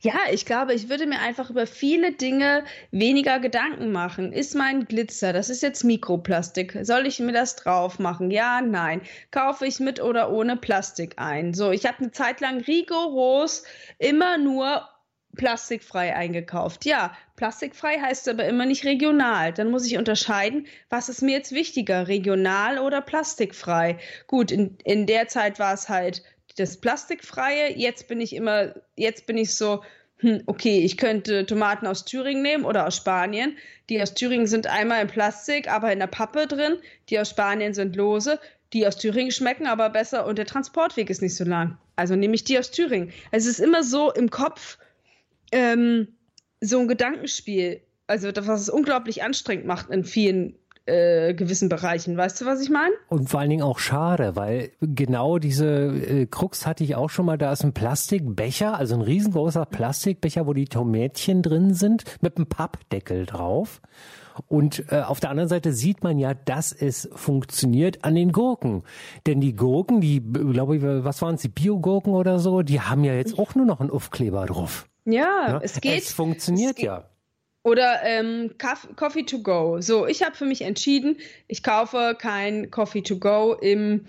[0.00, 4.32] ja, ich glaube, ich würde mir einfach über viele Dinge weniger Gedanken machen.
[4.32, 6.78] Ist mein Glitzer, das ist jetzt Mikroplastik.
[6.82, 8.30] Soll ich mir das drauf machen?
[8.30, 9.02] Ja, nein.
[9.30, 11.52] Kaufe ich mit oder ohne Plastik ein?
[11.52, 13.64] So, ich habe eine Zeit lang rigoros
[13.98, 14.88] immer nur
[15.36, 16.86] plastikfrei eingekauft.
[16.86, 19.52] Ja, plastikfrei heißt aber immer nicht regional.
[19.52, 23.98] Dann muss ich unterscheiden, was ist mir jetzt wichtiger, regional oder plastikfrei.
[24.26, 26.22] Gut, in, in der Zeit war es halt
[26.54, 27.76] das Plastikfreie.
[27.76, 29.82] Jetzt bin ich immer, jetzt bin ich so,
[30.18, 33.56] hm, okay, ich könnte Tomaten aus Thüringen nehmen oder aus Spanien.
[33.88, 36.76] Die aus Thüringen sind einmal in Plastik, aber in der Pappe drin.
[37.08, 38.38] Die aus Spanien sind lose.
[38.72, 41.78] Die aus Thüringen schmecken aber besser und der Transportweg ist nicht so lang.
[41.96, 43.12] Also nehme ich die aus Thüringen.
[43.30, 44.78] Es ist immer so im Kopf
[45.52, 46.08] ähm,
[46.60, 47.80] so ein Gedankenspiel.
[48.06, 50.59] Also was es unglaublich anstrengend macht in vielen
[50.90, 52.16] äh, gewissen Bereichen.
[52.16, 52.92] Weißt du, was ich meine?
[53.08, 57.26] Und vor allen Dingen auch schade, weil genau diese äh, Krux hatte ich auch schon
[57.26, 57.38] mal.
[57.38, 62.46] Da ist ein Plastikbecher, also ein riesengroßer Plastikbecher, wo die Tomätchen drin sind, mit einem
[62.46, 63.80] Pappdeckel drauf.
[64.48, 68.82] Und äh, auf der anderen Seite sieht man ja, dass es funktioniert an den Gurken.
[69.26, 73.04] Denn die Gurken, die, glaube ich, was waren es, die Biogurken oder so, die haben
[73.04, 74.88] ja jetzt auch nur noch einen Aufkleber drauf.
[75.04, 75.60] Ja, ja?
[75.62, 76.02] es geht.
[76.02, 77.04] Es funktioniert es geht, ja.
[77.62, 78.54] Oder ähm,
[78.96, 79.80] Coffee to go.
[79.80, 84.06] So, ich habe für mich entschieden, ich kaufe kein Coffee to go im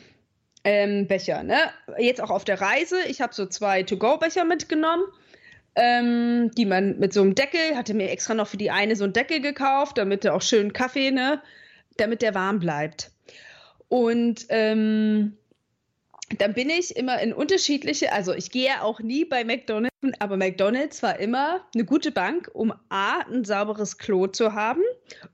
[0.64, 1.44] ähm, Becher.
[1.44, 1.58] Ne?
[1.98, 2.98] Jetzt auch auf der Reise.
[3.08, 5.04] Ich habe so zwei To-Go-Becher mitgenommen,
[5.76, 9.04] ähm, die man mit so einem Deckel, hatte mir extra noch für die eine so
[9.04, 11.42] einen Deckel gekauft, damit der auch schön Kaffee, ne,
[11.98, 13.12] damit der warm bleibt.
[13.88, 15.38] Und ähm,
[16.38, 21.04] dann bin ich immer in unterschiedliche, also ich gehe auch nie bei McDonald's, aber McDonald's
[21.04, 24.82] war immer eine gute Bank, um A, ein sauberes Klo zu haben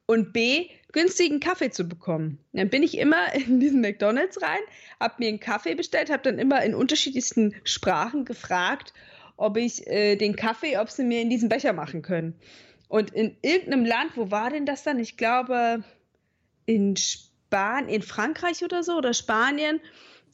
[0.05, 2.39] und B, günstigen Kaffee zu bekommen.
[2.53, 4.61] Dann bin ich immer in diesen McDonald's rein,
[4.99, 8.93] habe mir einen Kaffee bestellt, habe dann immer in unterschiedlichsten Sprachen gefragt,
[9.35, 12.39] ob ich äh, den Kaffee, ob sie mir in diesen Becher machen können.
[12.87, 14.99] Und in irgendeinem Land, wo war denn das dann?
[14.99, 15.83] Ich glaube
[16.65, 19.79] in Spanien, in Frankreich oder so oder Spanien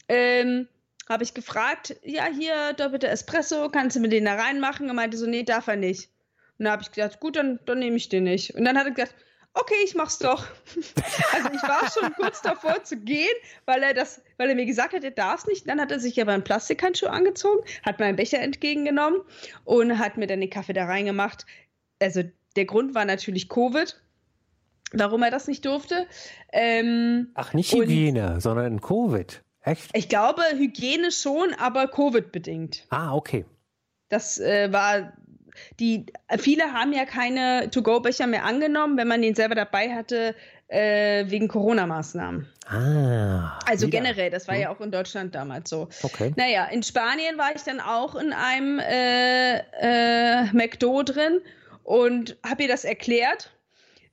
[0.07, 0.67] ähm,
[1.09, 4.87] habe ich gefragt, ja, hier, doppelte Espresso, kannst du mir den da reinmachen?
[4.87, 6.09] Er meinte so, nee, darf er nicht.
[6.57, 8.55] Und dann habe ich gesagt, gut, dann, dann nehme ich den nicht.
[8.55, 9.15] Und dann hat er gesagt,
[9.53, 10.45] okay, ich mach's doch.
[11.33, 13.33] also ich war schon kurz davor zu gehen,
[13.65, 15.67] weil er das, weil er mir gesagt hat, er darf's nicht.
[15.67, 19.21] Dann hat er sich aber einen Plastikhandschuh angezogen, hat meinen Becher entgegengenommen
[19.65, 21.45] und hat mir dann den Kaffee da reingemacht.
[22.01, 22.23] Also
[22.55, 23.99] der Grund war natürlich Covid.
[24.95, 26.05] Warum er das nicht durfte.
[26.51, 29.42] Ähm, Ach, nicht Hygiene, sondern Covid.
[29.63, 29.89] Echt?
[29.93, 32.86] Ich glaube, Hygiene schon, aber Covid-bedingt.
[32.89, 33.45] Ah, okay.
[34.10, 35.13] Das äh, war
[35.80, 36.06] die
[36.39, 40.36] viele haben ja keine To-Go-Becher mehr angenommen, wenn man den selber dabei hatte,
[40.67, 42.47] äh, wegen Corona-Maßnahmen.
[42.67, 43.60] Ah.
[43.67, 43.99] Also wieder.
[43.99, 44.62] generell, das war Hm.
[44.62, 45.89] ja auch in Deutschland damals so.
[46.02, 46.34] Okay.
[46.36, 51.41] Naja, in Spanien war ich dann auch in einem äh, äh, McDo drin
[51.84, 53.52] und habe ihr das erklärt.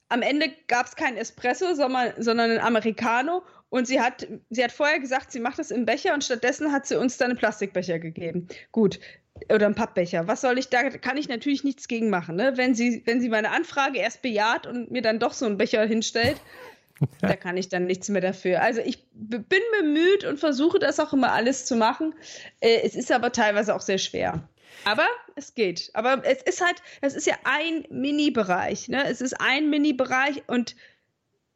[0.09, 3.43] Am Ende gab es kein Espresso, sondern, sondern ein Americano.
[3.71, 6.87] Und sie hat, sie hat vorher gesagt, sie macht das im Becher und stattdessen hat
[6.87, 8.49] sie uns dann einen Plastikbecher gegeben.
[8.73, 9.01] Gut.
[9.49, 10.27] Oder einen Pappbecher.
[10.27, 10.91] Was soll ich da?
[10.91, 12.37] Kann ich natürlich nichts gegen machen.
[12.37, 12.57] Ne?
[12.57, 15.87] Wenn, sie, wenn sie meine Anfrage erst bejaht und mir dann doch so einen Becher
[15.87, 16.37] hinstellt,
[17.21, 18.61] da kann ich dann nichts mehr dafür.
[18.61, 22.15] Also ich bin bemüht und versuche das auch immer alles zu machen.
[22.61, 24.49] Äh, es ist aber teilweise auch sehr schwer.
[24.85, 25.07] Aber
[25.37, 25.91] es geht.
[25.95, 28.89] Aber es ist halt, es ist ja ein Mini-Bereich.
[28.89, 29.05] Ne?
[29.09, 30.75] Es ist ein Mini-Bereich und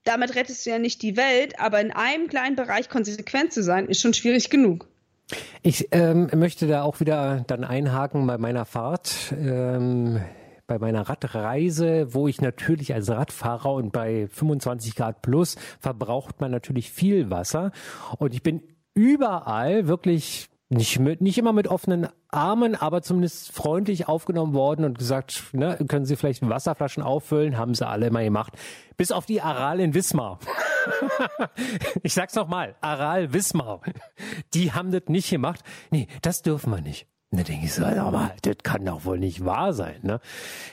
[0.05, 3.87] damit rettest du ja nicht die Welt, aber in einem kleinen Bereich konsequent zu sein,
[3.87, 4.87] ist schon schwierig genug.
[5.63, 9.35] Ich ähm, möchte da auch wieder dann einhaken bei meiner Fahrt.
[9.39, 10.21] Ähm,
[10.67, 16.51] bei meiner Radreise, wo ich natürlich als Radfahrer und bei 25 Grad plus verbraucht man
[16.51, 17.71] natürlich viel Wasser.
[18.19, 18.63] Und ich bin
[18.95, 24.99] überall wirklich nicht, mit, nicht immer mit offenen Armen, aber zumindest freundlich aufgenommen worden und
[24.99, 27.59] gesagt, ne, können Sie vielleicht Wasserflaschen auffüllen?
[27.59, 28.55] Haben sie alle immer gemacht.
[28.97, 30.39] Bis auf die Aral in Wismar.
[32.03, 33.81] ich sag's nochmal, Aral Wismar.
[34.55, 35.61] Die haben das nicht gemacht.
[35.91, 37.07] Nee, das dürfen wir nicht.
[37.35, 39.97] Und da denke ich so, mal, das kann doch wohl nicht wahr sein.
[40.03, 40.21] Ne?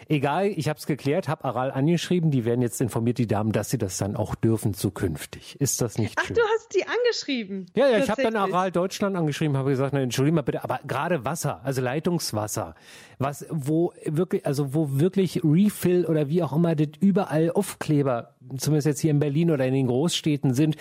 [0.07, 3.71] Egal, ich habe es geklärt, habe Aral angeschrieben, die werden jetzt informiert, die Damen, dass
[3.71, 5.59] sie das dann auch dürfen zukünftig.
[5.59, 6.35] Ist das nicht Ach, schön?
[6.35, 7.65] du hast die angeschrieben.
[7.73, 8.35] Ja, ja, ich habe dann.
[8.35, 12.75] Aral Deutschland angeschrieben, habe gesagt, na, entschuldigung mal bitte, aber gerade Wasser, also Leitungswasser,
[13.17, 18.85] was, wo wirklich, also wo wirklich Refill oder wie auch immer das überall Aufkleber, zumindest
[18.85, 20.75] jetzt hier in Berlin oder in den Großstädten sind,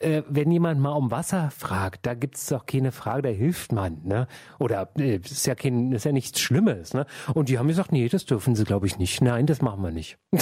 [0.00, 4.02] äh, wenn jemand mal um Wasser fragt, da gibt's doch keine Frage, da hilft man,
[4.04, 4.26] ne?
[4.58, 7.06] Oder äh, ist ja kein, ist ja nichts Schlimmes, ne?
[7.34, 9.22] Und die haben gesagt, nee, das dürfen sie, glaube ich, nicht.
[9.22, 10.18] Nein, das machen wir nicht.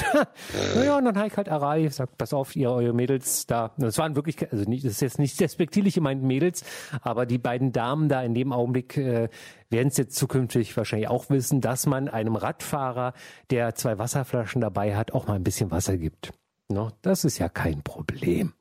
[0.74, 3.72] naja, und dann habe ich halt Aral gesagt, pass auf, ihr eure Mädels da.
[3.78, 6.64] Das waren wirklich, also nicht, das ist jetzt nicht despektierlich gemeint Mädels,
[7.02, 9.28] aber die beiden Damen da in dem Augenblick äh,
[9.70, 13.12] werden es jetzt zukünftig wahrscheinlich auch wissen, dass man einem Radfahrer,
[13.50, 16.32] der zwei Wasserflaschen dabei hat, auch mal ein bisschen Wasser gibt.
[16.68, 18.54] No, das ist ja kein Problem.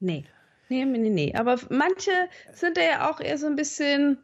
[0.00, 0.24] Nee.
[0.68, 1.34] Nee, nee, nee.
[1.34, 2.12] Aber manche
[2.52, 4.18] sind da ja auch eher so ein bisschen.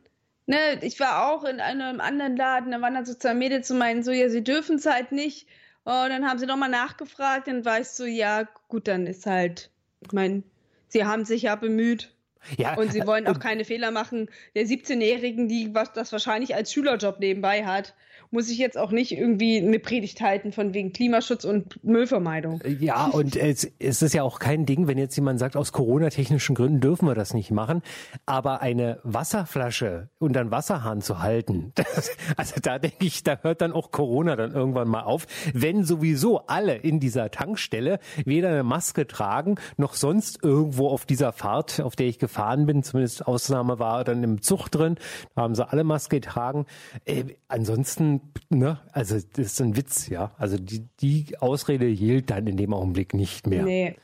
[0.47, 3.79] Ne, ich war auch in einem anderen Laden, da waren dann so zwei Mädels und
[3.79, 5.49] meinen so, ja, sie dürfen es halt nicht.
[5.85, 10.13] Und dann haben sie nochmal nachgefragt, dann ich so, ja, gut, dann ist halt, ich
[10.13, 10.43] meine,
[10.89, 12.15] sie haben sich ja bemüht
[12.59, 14.29] Ja, und sie wollen auch keine Fehler machen.
[14.55, 17.95] Der 17-Jährigen, die was das wahrscheinlich als Schülerjob nebenbei hat,
[18.35, 22.61] muss ich jetzt auch nicht irgendwie eine Predigt halten von wegen Klimaschutz und Müllvermeidung.
[22.81, 26.57] Ja, und es, es ist ja auch kein Ding, wenn jetzt jemand sagt, aus Corona-technischen
[26.57, 27.81] Gründen dürfen wir das nicht machen.
[28.27, 33.61] Aber eine Wasserflasche und einen Wasserhahn zu halten, das, also da denke ich, da hört
[33.61, 35.27] dann auch Corona dann irgendwann mal auf.
[35.53, 41.33] Wenn sowieso alle in dieser Tankstelle weder eine Maske tragen, noch sonst irgendwo auf dieser
[41.33, 44.97] Fahrt, auf der ich gefahren bin, zumindest Ausnahme war dann im Zug drin,
[45.37, 46.67] da haben sie alle Maske getragen.
[47.05, 50.33] Äh, ansonsten, ne, also das ist ein Witz, ja.
[50.39, 53.65] Also die, die Ausrede hielt dann in dem Augenblick nicht mehr.
[53.65, 53.97] Nee.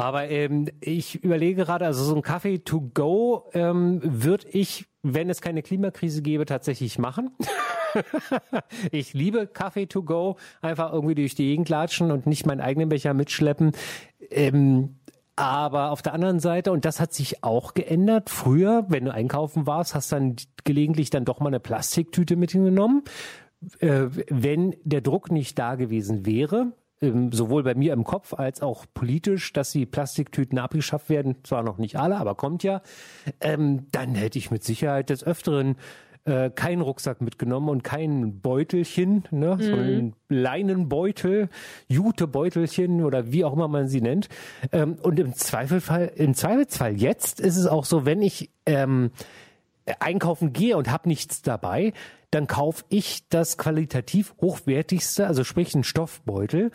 [0.00, 5.28] Aber ähm, ich überlege gerade, also so ein Kaffee to go ähm, würde ich, wenn
[5.28, 7.30] es keine Klimakrise gäbe, tatsächlich machen.
[8.92, 12.88] ich liebe Kaffee to go, einfach irgendwie durch die Gegend latschen und nicht meinen eigenen
[12.88, 13.72] Becher mitschleppen.
[14.30, 14.99] Ähm,
[15.40, 19.66] aber auf der anderen Seite, und das hat sich auch geändert, früher, wenn du einkaufen
[19.66, 23.02] warst, hast dann gelegentlich dann doch mal eine Plastiktüte mitgenommen.
[23.78, 28.60] Äh, wenn der Druck nicht da gewesen wäre, ähm, sowohl bei mir im Kopf als
[28.60, 32.82] auch politisch, dass die Plastiktüten abgeschafft werden, zwar noch nicht alle, aber kommt ja,
[33.40, 35.76] ähm, dann hätte ich mit Sicherheit des Öfteren
[36.24, 41.48] äh, keinen Rucksack mitgenommen und kein Beutelchen, ne, so ein Leinenbeutel,
[41.88, 44.28] Jutebeutelchen oder wie auch immer man sie nennt.
[44.72, 49.10] Ähm, und im Zweifelfall, im Zweifelsfall jetzt ist es auch so, wenn ich ähm,
[49.98, 51.92] einkaufen gehe und habe nichts dabei,
[52.30, 56.70] dann kaufe ich das qualitativ hochwertigste, also sprich einen Stoffbeutel.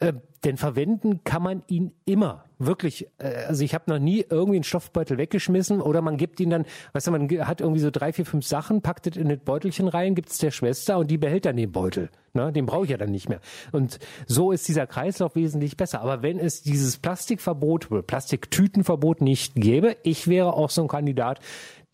[0.00, 2.46] Äh, denn verwenden kann man ihn immer.
[2.58, 3.06] Wirklich.
[3.18, 6.64] Äh, also ich habe noch nie irgendwie einen Stoffbeutel weggeschmissen oder man gibt ihn dann,
[6.94, 9.88] weißt du, man hat irgendwie so drei, vier, fünf Sachen, packt es in das Beutelchen
[9.88, 12.08] rein, gibt es der Schwester und die behält dann den Beutel.
[12.32, 12.50] Ne?
[12.50, 13.40] Den brauche ich ja dann nicht mehr.
[13.72, 16.00] Und so ist dieser Kreislauf wesentlich besser.
[16.00, 21.40] Aber wenn es dieses Plastikverbot Plastiktütenverbot nicht gäbe, ich wäre auch so ein Kandidat,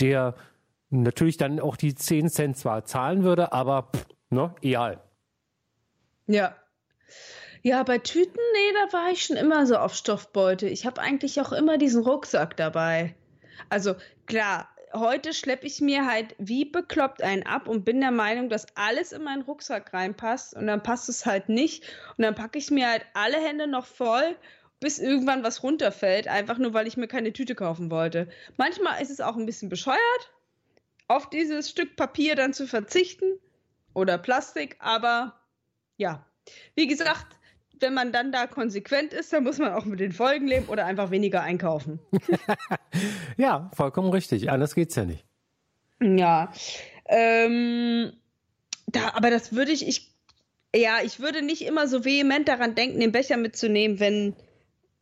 [0.01, 0.37] der
[0.91, 5.01] natürlich dann auch die 10 Cent zwar zahlen würde, aber pff, ne, egal.
[6.29, 6.55] Ja.
[7.67, 10.71] Ja, bei Tüten, nee, da war ich schon immer so auf Stoffbeutel.
[10.71, 13.17] Ich habe eigentlich auch immer diesen Rucksack dabei.
[13.71, 18.51] Also klar, heute schleppe ich mir halt wie bekloppt einen ab und bin der Meinung,
[18.51, 21.83] dass alles in meinen Rucksack reinpasst und dann passt es halt nicht.
[22.17, 24.37] Und dann packe ich mir halt alle Hände noch voll,
[24.79, 28.29] bis irgendwann was runterfällt, einfach nur weil ich mir keine Tüte kaufen wollte.
[28.57, 30.33] Manchmal ist es auch ein bisschen bescheuert,
[31.09, 33.41] auf dieses Stück Papier dann zu verzichten
[33.93, 35.35] oder Plastik, aber
[35.97, 36.25] ja,
[36.77, 37.36] wie gesagt,
[37.81, 40.87] wenn man dann da konsequent ist, dann muss man auch mit den Folgen leben oder
[40.87, 41.99] einfach weniger einkaufen.
[43.37, 44.51] ja, vollkommen richtig.
[44.51, 45.25] Anders geht's ja nicht.
[46.01, 46.53] Ja.
[47.09, 48.13] Ähm,
[48.87, 50.11] da, aber das würde ich, ich,
[50.75, 54.35] ja, ich würde nicht immer so vehement daran denken, den Becher mitzunehmen, wenn,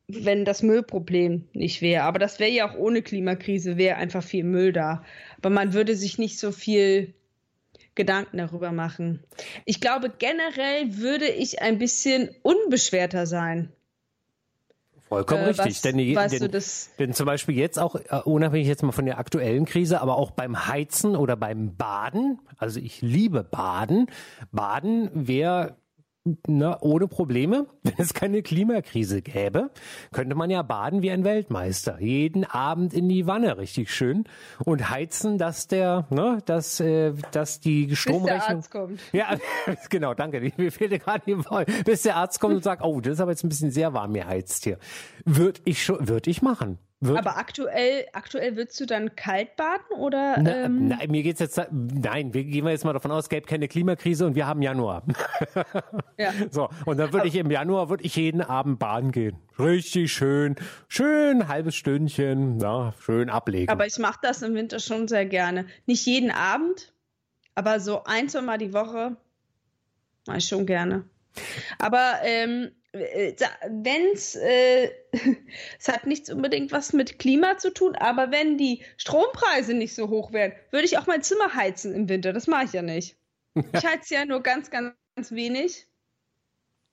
[0.08, 2.04] wenn das Müllproblem nicht wäre.
[2.04, 5.04] Aber das wäre ja auch ohne Klimakrise, wäre einfach viel Müll da.
[5.38, 7.14] Aber man würde sich nicht so viel
[7.94, 9.22] Gedanken darüber machen.
[9.64, 13.72] Ich glaube, generell würde ich ein bisschen unbeschwerter sein.
[15.08, 15.66] Vollkommen äh, richtig.
[15.66, 16.62] Was, denn, die, denn,
[16.98, 20.30] denn, zum Beispiel jetzt auch, uh, unabhängig jetzt mal von der aktuellen Krise, aber auch
[20.30, 24.06] beim Heizen oder beim Baden, also ich liebe Baden.
[24.50, 25.76] Baden wäre
[26.46, 27.66] na, ohne Probleme.
[27.82, 29.70] Wenn es keine Klimakrise gäbe,
[30.12, 32.00] könnte man ja baden wie ein Weltmeister.
[32.00, 34.24] Jeden Abend in die Wanne, richtig schön.
[34.64, 38.38] Und heizen, dass der, ne, dass, äh, dass die Stromrechnung.
[38.38, 39.00] Bis der Arzt kommt.
[39.12, 39.36] Ja,
[39.90, 40.40] genau, danke.
[40.56, 41.66] Mir fehlte gerade die Wahl.
[41.84, 44.12] Bis der Arzt kommt und sagt, oh, das ist aber jetzt ein bisschen sehr warm,
[44.12, 44.78] mir heizt hier.
[45.24, 46.78] Würde ich schon, würde ich machen.
[47.04, 50.38] Wird Aber aktuell, aktuell würdest du dann kalt baden oder?
[50.40, 50.88] Na, ähm?
[50.88, 53.68] na, mir geht's jetzt, nein, wir gehen wir jetzt mal davon aus, es gäbe keine
[53.68, 55.02] Klimakrise und wir haben Januar.
[56.18, 56.32] ja.
[56.50, 59.36] So, und dann würde ich im Januar, würde ich jeden Abend baden gehen.
[59.58, 60.56] Richtig schön,
[60.88, 63.70] schön, halbes Stündchen, ja, schön ablegen.
[63.70, 65.66] Aber ich mache das im Winter schon sehr gerne.
[65.84, 66.94] Nicht jeden Abend,
[67.54, 69.16] aber so ein, zwei Mal die Woche
[70.26, 71.04] mache ich schon gerne.
[71.78, 73.34] Aber ähm, äh,
[73.68, 74.90] wenn es, äh,
[75.78, 80.08] es hat nichts unbedingt was mit Klima zu tun, aber wenn die Strompreise nicht so
[80.08, 82.32] hoch wären, würde ich auch mein Zimmer heizen im Winter.
[82.32, 83.16] Das mache ich ja nicht.
[83.72, 85.86] Ich heize ja nur ganz, ganz, ganz wenig.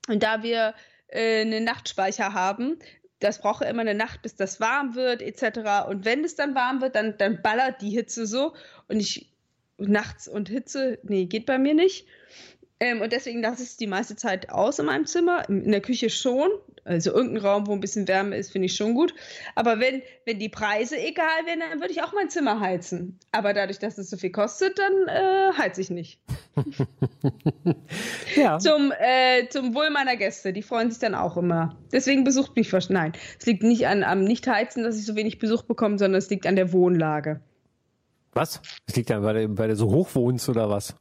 [0.08, 0.76] Und da wir
[1.08, 2.78] äh, einen Nachtspeicher haben,
[3.20, 5.88] das braucht immer eine Nacht, bis das warm wird, etc.
[5.88, 8.54] Und wenn es dann warm wird, dann, dann ballert die Hitze so.
[8.88, 9.32] Und ich
[9.78, 12.08] nachts und Hitze, nee, geht bei mir nicht.
[12.82, 15.48] Ähm, und deswegen lasse ich es die meiste Zeit aus in meinem Zimmer.
[15.48, 16.50] In der Küche schon.
[16.84, 19.14] Also irgendein Raum, wo ein bisschen Wärme ist, finde ich schon gut.
[19.54, 23.20] Aber wenn, wenn die Preise egal wären, dann würde ich auch mein Zimmer heizen.
[23.32, 26.20] Aber dadurch, dass es so viel kostet, dann äh, heize ich nicht.
[28.36, 28.58] ja.
[28.58, 30.52] Zum, äh, zum Wohl meiner Gäste.
[30.52, 31.78] Die freuen sich dann auch immer.
[31.92, 32.90] Deswegen besucht mich fast.
[32.90, 36.32] Nein, es liegt nicht an, am Nicht-Heizen, dass ich so wenig Besuch bekomme, sondern es
[36.32, 37.42] liegt an der Wohnlage.
[38.34, 38.60] Was?
[38.88, 40.96] Es liegt an, weil du, weil du so hoch wohnst oder was?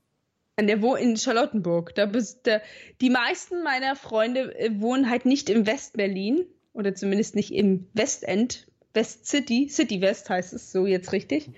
[0.60, 1.94] An der wo in Charlottenburg.
[1.94, 2.60] Da bist, da,
[3.00, 6.44] die meisten meiner Freunde äh, wohnen halt nicht im West-Berlin
[6.74, 11.50] oder zumindest nicht im Westend, West City, City West heißt es so jetzt richtig,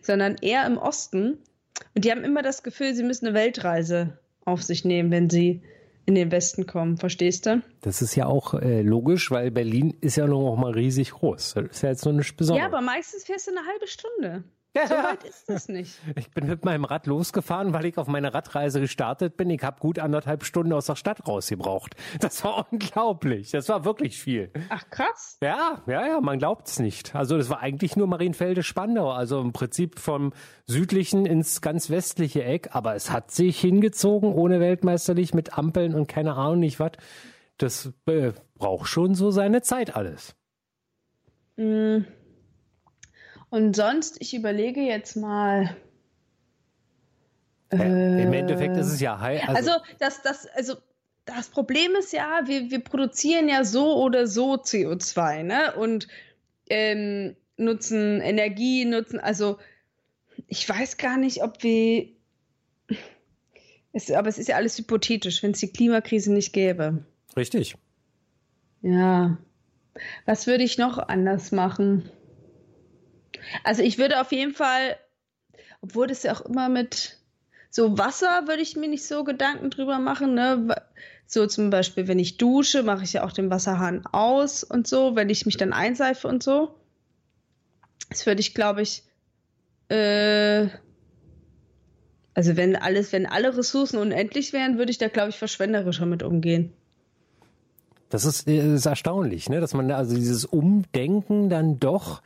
[0.00, 1.38] sondern eher im Osten.
[1.94, 5.62] Und die haben immer das Gefühl, sie müssen eine Weltreise auf sich nehmen, wenn sie
[6.06, 7.60] in den Westen kommen, verstehst du?
[7.82, 11.54] Das ist ja auch äh, logisch, weil Berlin ist ja noch mal riesig groß.
[11.54, 12.70] Das ist ja jetzt nur eine Besonderheit.
[12.70, 14.44] Ja, aber meistens fährst du eine halbe Stunde.
[14.74, 15.98] So weit ist es nicht.
[16.16, 19.50] Ich bin mit meinem Rad losgefahren, weil ich auf meine Radreise gestartet bin.
[19.50, 21.94] Ich habe gut anderthalb Stunden aus der Stadt rausgebraucht.
[22.20, 23.50] Das war unglaublich.
[23.50, 24.50] Das war wirklich viel.
[24.68, 25.38] Ach krass.
[25.42, 27.14] Ja, ja, ja, man glaubt es nicht.
[27.14, 30.32] Also das war eigentlich nur Marienfelde-Spandau, also im Prinzip vom
[30.66, 32.70] südlichen ins ganz westliche Eck.
[32.72, 36.92] Aber es hat sich hingezogen ohne Weltmeisterlich mit Ampeln und keine Ahnung nicht was.
[37.56, 40.36] Das äh, braucht schon so seine Zeit alles.
[41.56, 42.04] Mm.
[43.50, 45.76] Und sonst, ich überlege jetzt mal.
[47.70, 49.46] Äh, Im Endeffekt ist es ja high.
[49.48, 50.74] Also, also, das, das, also
[51.24, 55.74] das Problem ist ja, wir, wir produzieren ja so oder so CO2, ne?
[55.74, 56.08] Und
[56.70, 59.58] ähm, nutzen Energie, nutzen, also
[60.46, 62.08] ich weiß gar nicht, ob wir.
[63.92, 67.04] Es, aber es ist ja alles hypothetisch, wenn es die Klimakrise nicht gäbe.
[67.36, 67.76] Richtig.
[68.82, 69.38] Ja.
[70.26, 72.08] Was würde ich noch anders machen?
[73.64, 74.96] Also ich würde auf jeden Fall,
[75.80, 77.18] obwohl das ja auch immer mit
[77.70, 80.74] so Wasser würde ich mir nicht so Gedanken drüber machen, ne?
[81.26, 85.14] So zum Beispiel, wenn ich dusche, mache ich ja auch den Wasserhahn aus und so,
[85.14, 86.74] wenn ich mich dann einseife und so.
[88.08, 89.02] Das würde ich, glaube ich,
[89.90, 90.68] äh,
[92.32, 96.22] also wenn alles, wenn alle Ressourcen unendlich wären, würde ich da, glaube ich, verschwenderischer mit
[96.22, 96.72] umgehen.
[98.10, 99.60] Das ist, ist erstaunlich, ne?
[99.60, 102.22] dass man also dieses Umdenken dann doch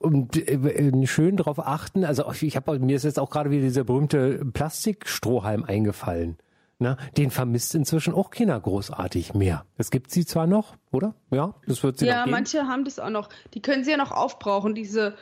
[0.00, 2.04] und äh, schön darauf achten.
[2.04, 6.38] Also ich habe mir ist jetzt auch gerade wieder dieser berühmte Plastikstrohhalm eingefallen.
[6.82, 9.66] Na, den vermisst inzwischen auch keiner großartig mehr.
[9.76, 11.14] Es gibt sie zwar noch, oder?
[11.30, 13.28] Ja, das wird sie Ja, noch manche haben das auch noch.
[13.52, 15.14] Die können sie ja noch aufbrauchen, diese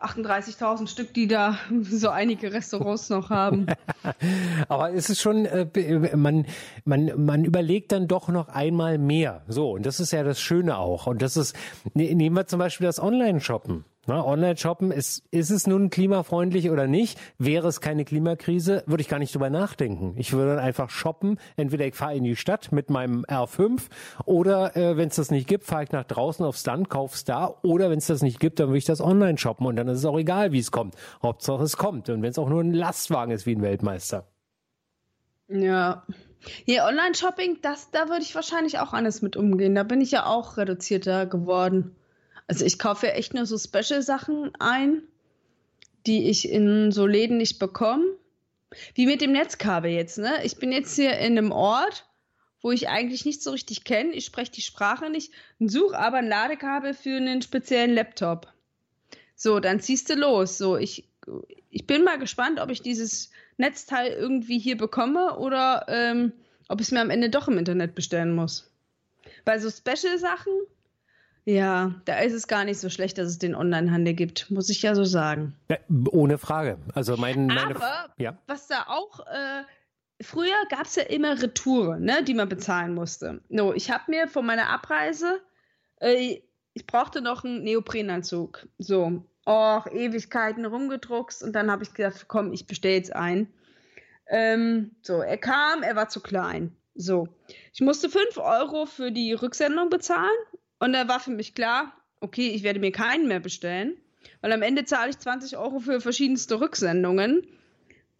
[0.00, 3.66] 38.000 Stück, die da so einige Restaurants noch haben.
[4.68, 6.46] Aber es ist schon, äh, man,
[6.86, 9.42] man, man überlegt dann doch noch einmal mehr.
[9.48, 11.06] So, und das ist ja das Schöne auch.
[11.06, 11.54] Und das ist,
[11.92, 13.84] ne, nehmen wir zum Beispiel das Online-Shoppen.
[14.08, 17.20] Na, Online-Shoppen, ist, ist es nun klimafreundlich oder nicht?
[17.38, 20.14] Wäre es keine Klimakrise, würde ich gar nicht drüber nachdenken.
[20.16, 21.38] Ich würde einfach shoppen.
[21.54, 23.80] Entweder ich fahre in die Stadt mit meinem R5
[24.24, 27.54] oder äh, wenn es das nicht gibt, fahre ich nach draußen aufs Land, kauf's da.
[27.62, 29.98] Oder wenn es das nicht gibt, dann würde ich das online shoppen und dann ist
[29.98, 30.96] es auch egal, wie es kommt.
[31.22, 32.08] Hauptsache es kommt.
[32.08, 34.26] Und wenn es auch nur ein Lastwagen ist wie ein Weltmeister.
[35.46, 36.02] Ja.
[36.64, 39.76] Hier Online-Shopping, da würde ich wahrscheinlich auch anders mit umgehen.
[39.76, 41.94] Da bin ich ja auch reduzierter geworden.
[42.46, 45.02] Also ich kaufe ja echt nur so Special-Sachen ein,
[46.06, 48.04] die ich in so Läden nicht bekomme.
[48.94, 50.44] Wie mit dem Netzkabel jetzt, ne?
[50.44, 52.06] Ich bin jetzt hier in einem Ort,
[52.62, 54.12] wo ich eigentlich nicht so richtig kenne.
[54.12, 58.52] Ich spreche die Sprache nicht und suche aber ein Ladekabel für einen speziellen Laptop.
[59.34, 60.58] So, dann ziehst du los.
[60.58, 61.08] So, ich,
[61.70, 66.32] ich bin mal gespannt, ob ich dieses Netzteil irgendwie hier bekomme oder ähm,
[66.68, 68.70] ob ich es mir am Ende doch im Internet bestellen muss.
[69.44, 70.52] Bei so Special-Sachen,
[71.44, 74.82] ja, da ist es gar nicht so schlecht, dass es den Onlinehandel gibt, muss ich
[74.82, 75.56] ja so sagen.
[75.68, 75.78] Ja,
[76.10, 76.78] ohne Frage.
[76.94, 78.38] Also mein, meine, Aber ja.
[78.46, 79.64] was da auch, äh,
[80.22, 83.40] früher gab es ja immer Retouren, ne, die man bezahlen musste.
[83.48, 85.40] No, ich habe mir von meiner Abreise,
[86.00, 86.40] äh,
[86.74, 88.68] ich brauchte noch einen Neoprenanzug.
[88.78, 93.52] So, och, Ewigkeiten rumgedruckst und dann habe ich gedacht, komm, ich bestelle jetzt einen.
[94.28, 96.76] Ähm, so, er kam, er war zu klein.
[96.94, 97.26] So,
[97.72, 100.30] ich musste 5 Euro für die Rücksendung bezahlen
[100.82, 103.96] und da war für mich klar, okay, ich werde mir keinen mehr bestellen,
[104.40, 107.46] weil am Ende zahle ich 20 Euro für verschiedenste Rücksendungen.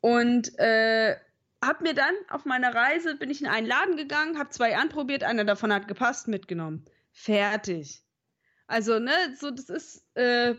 [0.00, 1.16] Und äh,
[1.60, 5.24] habe mir dann auf meiner Reise, bin ich in einen Laden gegangen, habe zwei anprobiert,
[5.24, 6.84] einer davon hat gepasst, mitgenommen.
[7.10, 8.04] Fertig.
[8.68, 10.54] Also, ne, so, das ist, äh,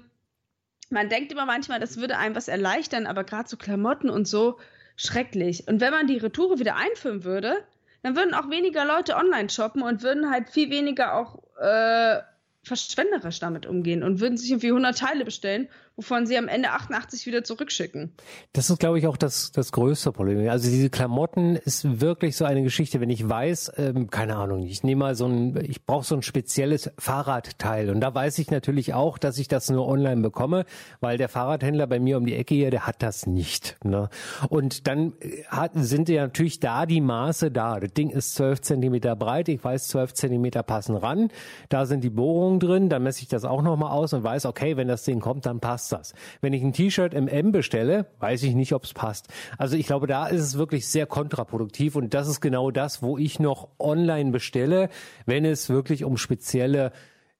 [0.90, 4.60] man denkt immer manchmal, das würde einem was erleichtern, aber gerade so Klamotten und so,
[4.98, 5.70] schrecklich.
[5.70, 7.66] Und wenn man die Retoure wieder einführen würde,
[8.04, 12.22] dann würden auch weniger Leute online shoppen und würden halt viel weniger auch äh,
[12.64, 17.28] verschwenderisch damit umgehen und würden sich irgendwie 100 Teile bestellen wovon sie am Ende 88
[17.28, 18.14] wieder zurückschicken.
[18.52, 20.50] Das ist, glaube ich, auch das, das größte Problem.
[20.50, 24.84] Also diese Klamotten ist wirklich so eine Geschichte, wenn ich weiß, ähm, keine Ahnung, ich
[24.84, 28.96] nehme mal so ein, ich brauche so ein spezielles Fahrradteil und da weiß ich natürlich
[28.96, 30.66] auch, dass ich das nur online bekomme,
[31.00, 33.78] weil der Fahrradhändler bei mir um die Ecke hier, der hat das nicht.
[33.84, 34.10] Ne?
[34.50, 37.80] Und dann äh, hat, sind ja natürlich da die Maße da.
[37.80, 41.30] Das Ding ist 12 Zentimeter breit, ich weiß, 12 Zentimeter passen ran,
[41.70, 44.76] da sind die Bohrungen drin, dann messe ich das auch nochmal aus und weiß, okay,
[44.76, 46.14] wenn das Ding kommt, dann passt passt das.
[46.42, 49.28] Wenn ich ein T-Shirt im M bestelle, weiß ich nicht, ob es passt.
[49.58, 53.18] Also ich glaube, da ist es wirklich sehr kontraproduktiv und das ist genau das, wo
[53.18, 54.90] ich noch online bestelle,
[55.26, 56.92] wenn es wirklich um spezielle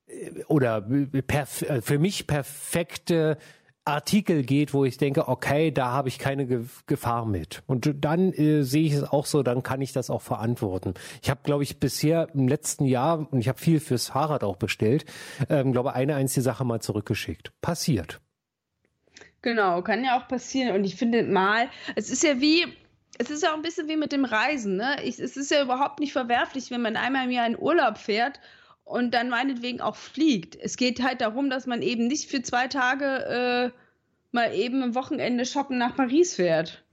[0.08, 3.38] äh, oder äh, für mich perfekte
[3.86, 7.64] Artikel geht, wo ich denke, okay, da habe ich keine Ge Gefahr mit.
[7.68, 10.94] Und dann äh, sehe ich es auch so, dann kann ich das auch verantworten.
[11.22, 14.56] Ich habe, glaube ich, bisher im letzten Jahr, und ich habe viel fürs Fahrrad auch
[14.56, 15.06] bestellt,
[15.50, 17.52] ähm, glaube eine einzige Sache mal zurückgeschickt.
[17.62, 18.22] Passiert.
[19.44, 20.74] Genau, kann ja auch passieren.
[20.74, 22.66] Und ich finde mal, es ist ja wie,
[23.20, 24.78] es ist ja auch ein bisschen wie mit dem Reisen.
[24.78, 24.96] Ne?
[25.04, 28.40] Ich, es ist ja überhaupt nicht verwerflich, wenn man einmal im Jahr in Urlaub fährt
[28.86, 30.56] und dann meinetwegen auch fliegt.
[30.56, 33.78] Es geht halt darum, dass man eben nicht für zwei Tage äh,
[34.32, 36.86] mal eben am Wochenende shoppen nach Paris fährt.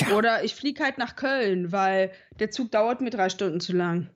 [0.00, 0.16] Ja.
[0.16, 4.08] Oder ich fliege halt nach Köln, weil der Zug dauert mir drei Stunden zu lang.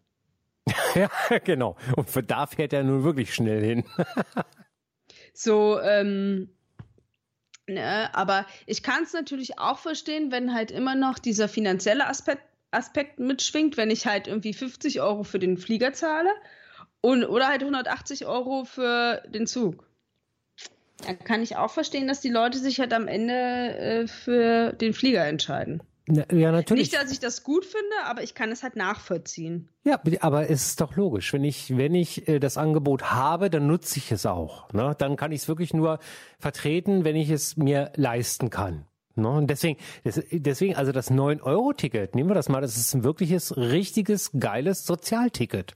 [0.94, 1.10] ja,
[1.44, 1.76] genau.
[1.96, 3.84] Und für da fährt er nun wirklich schnell hin.
[5.34, 6.48] so, ähm,
[7.74, 8.14] Ne?
[8.14, 13.18] Aber ich kann es natürlich auch verstehen, wenn halt immer noch dieser finanzielle Aspekt, Aspekt
[13.18, 16.30] mitschwingt, wenn ich halt irgendwie 50 Euro für den Flieger zahle
[17.00, 19.88] und, oder halt 180 Euro für den Zug.
[21.06, 24.92] Dann kann ich auch verstehen, dass die Leute sich halt am Ende äh, für den
[24.92, 25.82] Flieger entscheiden.
[26.08, 26.90] Ja, natürlich.
[26.90, 29.68] Nicht, dass ich das gut finde, aber ich kann es halt nachvollziehen.
[29.84, 31.32] Ja, aber es ist doch logisch.
[31.32, 34.72] Wenn ich, wenn ich äh, das Angebot habe, dann nutze ich es auch.
[34.72, 34.94] Ne?
[34.98, 35.98] Dann kann ich es wirklich nur
[36.38, 38.86] vertreten, wenn ich es mir leisten kann.
[39.14, 39.28] Ne?
[39.28, 44.32] Und deswegen, deswegen, also das 9-Euro-Ticket, nehmen wir das mal, das ist ein wirkliches, richtiges,
[44.38, 45.74] geiles Sozialticket.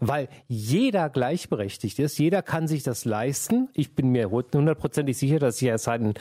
[0.00, 3.68] Weil jeder gleichberechtigt ist, jeder kann sich das leisten.
[3.72, 6.14] Ich bin mir hundertprozentig sicher, dass ich erst einen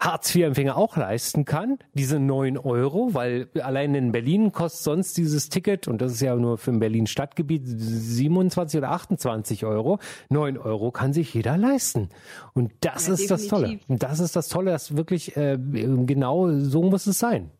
[0.00, 5.88] Hartz-IV-Empfänger auch leisten kann, diese neun Euro, weil allein in Berlin kostet sonst dieses Ticket,
[5.88, 9.98] und das ist ja nur für ein Berlin-Stadtgebiet, 27 oder 28 Euro.
[10.28, 12.10] Neun Euro kann sich jeder leisten.
[12.54, 13.28] Und das ja, ist definitiv.
[13.28, 13.80] das Tolle.
[13.88, 17.50] Und das ist das Tolle, dass wirklich äh, genau so muss es sein.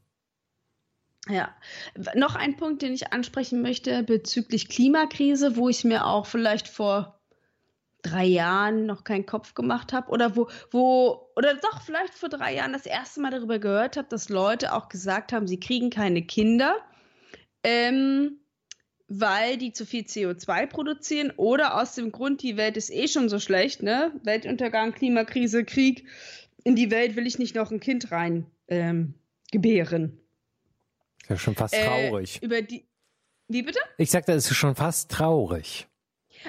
[1.29, 1.51] Ja,
[2.15, 7.18] noch ein Punkt, den ich ansprechen möchte bezüglich Klimakrise, wo ich mir auch vielleicht vor
[8.03, 12.55] drei Jahren noch keinen Kopf gemacht habe oder wo, wo, oder doch vielleicht vor drei
[12.55, 16.23] Jahren das erste Mal darüber gehört habe, dass Leute auch gesagt haben, sie kriegen keine
[16.23, 16.77] Kinder,
[17.65, 18.39] ähm,
[19.09, 23.29] weil die zu viel CO2 produzieren oder aus dem Grund, die Welt ist eh schon
[23.29, 24.13] so schlecht, ne?
[24.23, 26.07] Weltuntergang, Klimakrise, Krieg.
[26.63, 29.15] In die Welt will ich nicht noch ein Kind rein ähm,
[29.51, 30.21] gebären.
[31.23, 32.41] Ist ja schon fast Äh, traurig.
[32.43, 32.87] über die.
[33.49, 33.81] Wie bitte?
[33.97, 35.88] ich sagte, es ist schon fast traurig.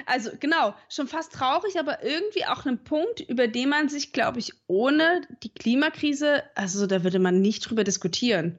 [0.06, 4.38] Also genau, schon fast traurig, aber irgendwie auch ein Punkt, über den man sich, glaube
[4.38, 8.58] ich, ohne die Klimakrise, also da würde man nicht drüber diskutieren.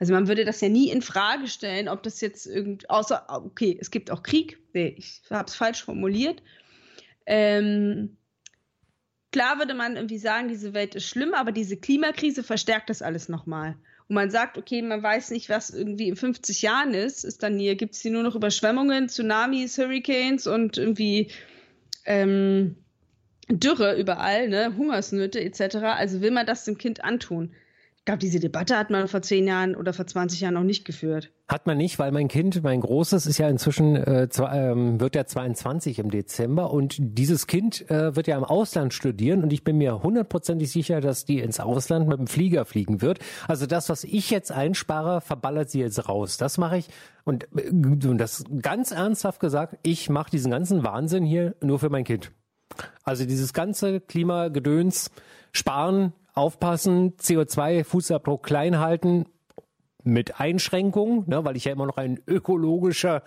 [0.00, 3.76] Also man würde das ja nie in Frage stellen, ob das jetzt irgend, außer, okay,
[3.80, 6.42] es gibt auch Krieg, nee, ich habe es falsch formuliert.
[7.26, 8.16] Ähm,
[9.32, 13.28] klar würde man irgendwie sagen, diese Welt ist schlimm, aber diese Klimakrise verstärkt das alles
[13.28, 13.76] nochmal.
[14.08, 17.58] Und man sagt, okay, man weiß nicht, was irgendwie in 50 Jahren ist, ist dann
[17.58, 21.30] hier, gibt es hier nur noch Überschwemmungen, Tsunamis, Hurricanes und irgendwie
[22.04, 22.76] ähm,
[23.48, 25.76] Dürre überall, ne, Hungersnöte etc.
[25.76, 27.54] Also will man das dem Kind antun?
[28.04, 30.84] Ich glaube, diese Debatte hat man vor zehn Jahren oder vor 20 Jahren noch nicht
[30.84, 31.30] geführt.
[31.48, 35.16] Hat man nicht, weil mein Kind, mein Großes, ist ja inzwischen, äh, zwei, ähm, wird
[35.16, 39.64] ja 22 im Dezember und dieses Kind äh, wird ja im Ausland studieren und ich
[39.64, 43.20] bin mir hundertprozentig sicher, dass die ins Ausland mit dem Flieger fliegen wird.
[43.48, 46.36] Also das, was ich jetzt einspare, verballert sie jetzt raus.
[46.36, 46.88] Das mache ich
[47.24, 51.88] und, äh, und das ganz ernsthaft gesagt, ich mache diesen ganzen Wahnsinn hier nur für
[51.88, 52.32] mein Kind.
[53.02, 55.10] Also dieses ganze Klimagedöns,
[55.52, 59.26] sparen, aufpassen, CO2-Fußabdruck klein halten,
[60.04, 63.22] mit Einschränkungen, ne, weil ich ja immer noch ein ökologischer,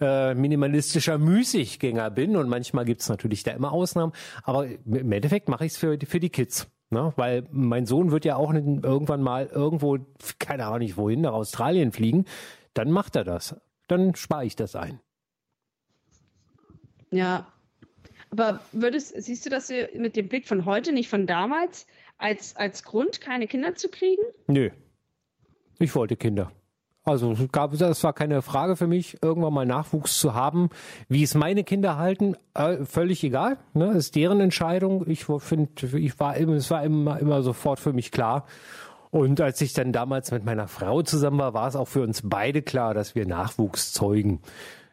[0.00, 5.64] äh, minimalistischer Müßiggänger bin und manchmal gibt's natürlich da immer Ausnahmen, aber im Endeffekt mache
[5.64, 6.68] ich es für, für die Kids.
[6.92, 9.98] Ne, weil mein Sohn wird ja auch irgendwann mal irgendwo,
[10.40, 12.24] keine Ahnung nicht wohin, nach Australien fliegen,
[12.74, 13.54] dann macht er das.
[13.86, 14.98] Dann spare ich das ein.
[17.12, 17.46] Ja.
[18.30, 21.86] Aber würdest, siehst du das mit dem Blick von heute, nicht von damals,
[22.20, 24.22] als, als Grund, keine Kinder zu kriegen?
[24.46, 24.70] Nö.
[25.78, 26.52] Ich wollte Kinder.
[27.02, 30.68] Also es gab, das war keine Frage für mich, irgendwann mal Nachwuchs zu haben.
[31.08, 33.56] Wie es meine Kinder halten, äh, völlig egal.
[33.72, 33.92] Ne?
[33.92, 35.08] Ist deren Entscheidung.
[35.08, 38.46] Ich finde, ich war immer, es war immer, immer sofort für mich klar.
[39.10, 42.22] Und als ich dann damals mit meiner Frau zusammen war, war es auch für uns
[42.22, 44.40] beide klar, dass wir Nachwuchs zeugen.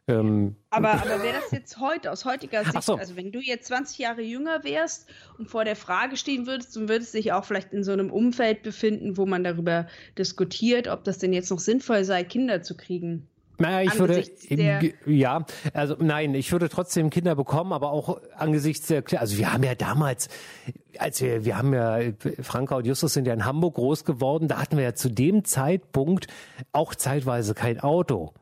[0.10, 2.96] Ähm, Aber, aber wäre das jetzt heute, aus heutiger Sicht, so.
[2.96, 6.88] also wenn du jetzt 20 Jahre jünger wärst und vor der Frage stehen würdest und
[6.88, 9.88] würdest dich auch vielleicht in so einem Umfeld befinden, wo man darüber
[10.18, 13.28] diskutiert, ob das denn jetzt noch sinnvoll sei, Kinder zu kriegen.
[13.60, 14.48] Naja, ich würde, Angesichts
[15.08, 19.64] ja, also nein, ich würde trotzdem Kinder bekommen, aber auch angesichts der, also wir haben
[19.64, 20.30] ja damals,
[21.00, 22.00] als wir, wir haben ja,
[22.42, 25.44] Franka und Justus sind ja in Hamburg groß geworden, da hatten wir ja zu dem
[25.44, 26.28] Zeitpunkt
[26.72, 28.34] auch zeitweise kein Auto.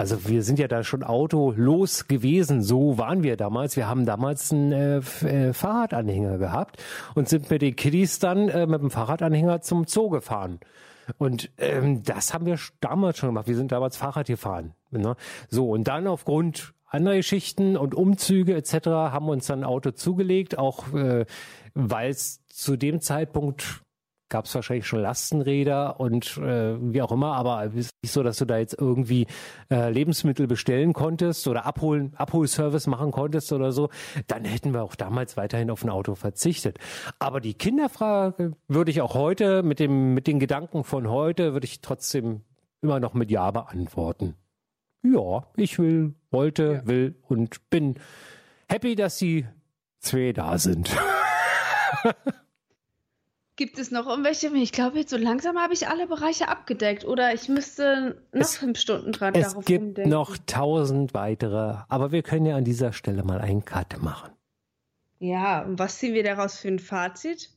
[0.00, 3.76] Also wir sind ja da schon autolos gewesen, so waren wir damals.
[3.76, 6.82] Wir haben damals einen äh, äh, Fahrradanhänger gehabt
[7.14, 10.58] und sind mit den Kiddies dann äh, mit dem Fahrradanhänger zum Zoo gefahren.
[11.18, 13.46] Und ähm, das haben wir damals schon gemacht.
[13.46, 14.72] Wir sind damals Fahrrad gefahren.
[14.90, 15.16] Ne?
[15.50, 18.86] So, und dann aufgrund anderer Geschichten und Umzüge etc.
[18.86, 21.26] haben wir uns dann ein Auto zugelegt, auch äh,
[21.74, 23.82] weil es zu dem Zeitpunkt
[24.30, 28.22] gab es wahrscheinlich schon Lastenräder und äh, wie auch immer, aber es ist nicht so,
[28.22, 29.26] dass du da jetzt irgendwie
[29.70, 33.90] äh, Lebensmittel bestellen konntest oder abholen, Abholservice machen konntest oder so,
[34.26, 36.78] dann hätten wir auch damals weiterhin auf ein Auto verzichtet.
[37.18, 41.66] Aber die Kinderfrage würde ich auch heute mit dem mit den Gedanken von heute würde
[41.66, 42.42] ich trotzdem
[42.80, 44.36] immer noch mit Ja beantworten.
[45.02, 47.98] Ja, ich will, wollte, will und bin
[48.68, 49.46] happy, dass die
[49.98, 50.94] zwei da sind.
[53.60, 54.46] Gibt es noch irgendwelche?
[54.56, 57.04] Ich glaube, jetzt so langsam habe ich alle Bereiche abgedeckt.
[57.04, 60.10] Oder ich müsste noch Es- fünf Stunden dran Es darauf gibt rumdenken.
[60.10, 64.30] noch tausend weitere, aber wir können ja an dieser Stelle mal einen Cut machen.
[65.18, 67.50] Ja, und was ziehen wir daraus für ein Fazit?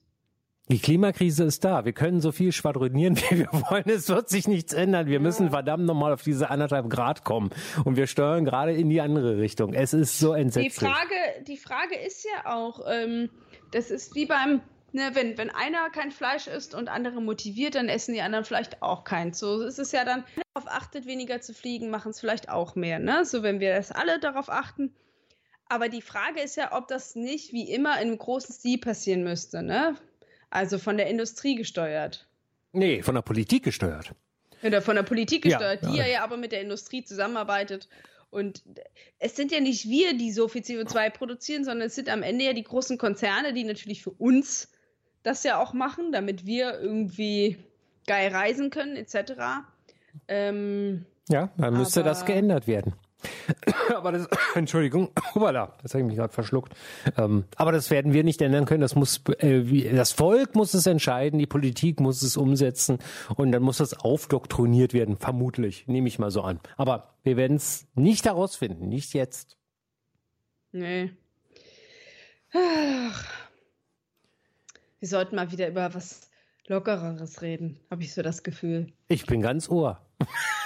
[0.68, 1.86] Die Klimakrise ist da.
[1.86, 3.86] Wir können so viel schwadronieren, wie wir wollen.
[3.88, 5.08] Es wird sich nichts ändern.
[5.08, 7.52] Wir müssen verdammt nochmal auf diese anderthalb Grad kommen.
[7.86, 9.74] Und wir steuern gerade in die andere Richtung.
[9.74, 10.74] Es ist so Die entsetzlich.
[10.74, 11.16] Frage,
[11.48, 13.30] die Frage ist ja auch, ähm,
[13.72, 14.60] das ist wie beim,
[14.94, 18.82] ne, wenn, wenn einer kein Fleisch isst und andere motiviert, dann essen die anderen vielleicht
[18.82, 19.40] auch keins.
[19.40, 22.76] So ist es ja dann, wer darauf achtet, weniger zu fliegen, machen es vielleicht auch
[22.76, 23.00] mehr.
[23.00, 23.26] Ne?
[23.26, 24.94] So, wenn wir das alle darauf achten.
[25.68, 29.24] Aber die Frage ist ja, ob das nicht wie immer in einem großen Stil passieren
[29.24, 29.64] müsste.
[29.64, 29.96] Ne?
[30.50, 32.28] Also von der Industrie gesteuert.
[32.72, 34.14] Nee, von der Politik gesteuert.
[34.64, 36.06] Oder von der Politik Ja, gesteuert, die ja.
[36.06, 37.90] ja, ja aber mit der Industrie zusammenarbeitet.
[38.30, 38.64] Und
[39.20, 42.46] es sind ja nicht wir, die so viel CO2 produzieren, sondern es sind am Ende
[42.46, 44.73] ja die großen Konzerne, die natürlich für uns
[45.24, 47.58] das ja auch machen, damit wir irgendwie
[48.06, 49.34] geil reisen können, etc.
[50.28, 52.94] Ähm, Ja, dann müsste das geändert werden.
[53.96, 56.74] aber das, Entschuldigung, hoppala, das habe ich mich gerade verschluckt.
[57.18, 58.82] Ähm, aber das werden wir nicht ändern können.
[58.82, 63.00] Das muss, äh, wie, das Volk muss es entscheiden, die Politik muss es umsetzen
[63.36, 66.60] und dann muss das aufdoktriniert werden, vermutlich, nehme ich mal so an.
[66.78, 69.58] Aber wir werden es nicht herausfinden, nicht jetzt.
[70.72, 71.12] Nee.
[72.54, 73.43] Ach.
[75.04, 76.32] Wir sollten mal wieder über was
[76.68, 78.94] Lockereres reden, habe ich so das Gefühl.
[79.10, 80.02] Ich bin ganz ohr.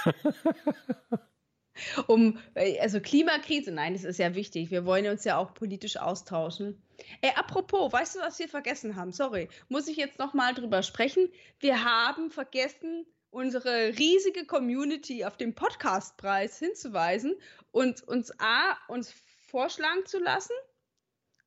[2.06, 4.70] um, also Klimakrise, nein, das ist ja wichtig.
[4.70, 6.80] Wir wollen uns ja auch politisch austauschen.
[7.20, 9.10] Ey, apropos, weißt du, was wir vergessen haben?
[9.10, 11.28] Sorry, muss ich jetzt nochmal drüber sprechen?
[11.58, 17.34] Wir haben vergessen, unsere riesige Community auf den Podcastpreis hinzuweisen
[17.72, 19.12] und uns A, uns
[19.48, 20.54] vorschlagen zu lassen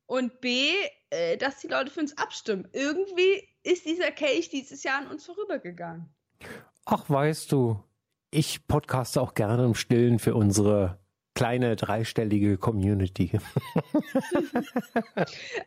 [0.07, 0.73] und B,
[1.11, 2.67] äh, dass die Leute für uns abstimmen.
[2.71, 6.09] Irgendwie ist dieser Kelch dieses Jahr an uns vorübergegangen.
[6.85, 7.83] Ach, weißt du,
[8.31, 10.99] ich podcaste auch gerne im Stillen für unsere
[11.35, 13.31] kleine dreistellige Community.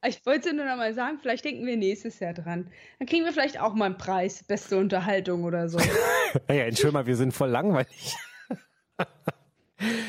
[0.06, 2.70] ich wollte nur noch mal sagen, vielleicht denken wir nächstes Jahr dran.
[2.98, 5.78] Dann kriegen wir vielleicht auch mal einen Preis, beste Unterhaltung oder so.
[6.48, 8.14] naja, entschuldige mal, wir sind voll langweilig.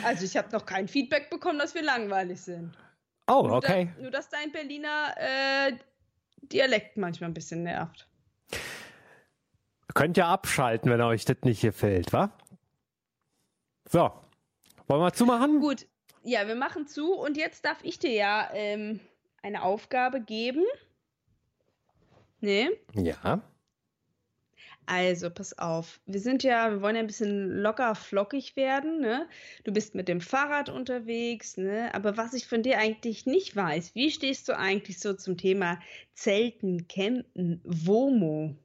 [0.03, 2.77] also ich habe noch kein Feedback bekommen, dass wir langweilig sind.
[3.27, 3.85] Oh, okay.
[3.85, 5.77] Nur, da, nur dass dein Berliner äh,
[6.41, 8.07] Dialekt manchmal ein bisschen nervt.
[9.93, 12.31] Könnt ihr abschalten, wenn euch das nicht gefällt, wa?
[13.89, 14.11] So,
[14.87, 15.59] wollen wir zumachen?
[15.59, 15.87] Gut,
[16.23, 18.99] ja, wir machen zu und jetzt darf ich dir ja ähm,
[19.41, 20.65] eine Aufgabe geben.
[22.41, 22.71] Ne?
[22.93, 23.41] Ja.
[24.87, 25.99] Also, pass auf.
[26.05, 29.27] Wir sind ja, wir wollen ja ein bisschen locker flockig werden, ne?
[29.63, 31.93] Du bist mit dem Fahrrad unterwegs, ne?
[31.93, 35.79] Aber was ich von dir eigentlich nicht weiß, wie stehst du eigentlich so zum Thema
[36.13, 38.55] Zelten, Campen, WOMO?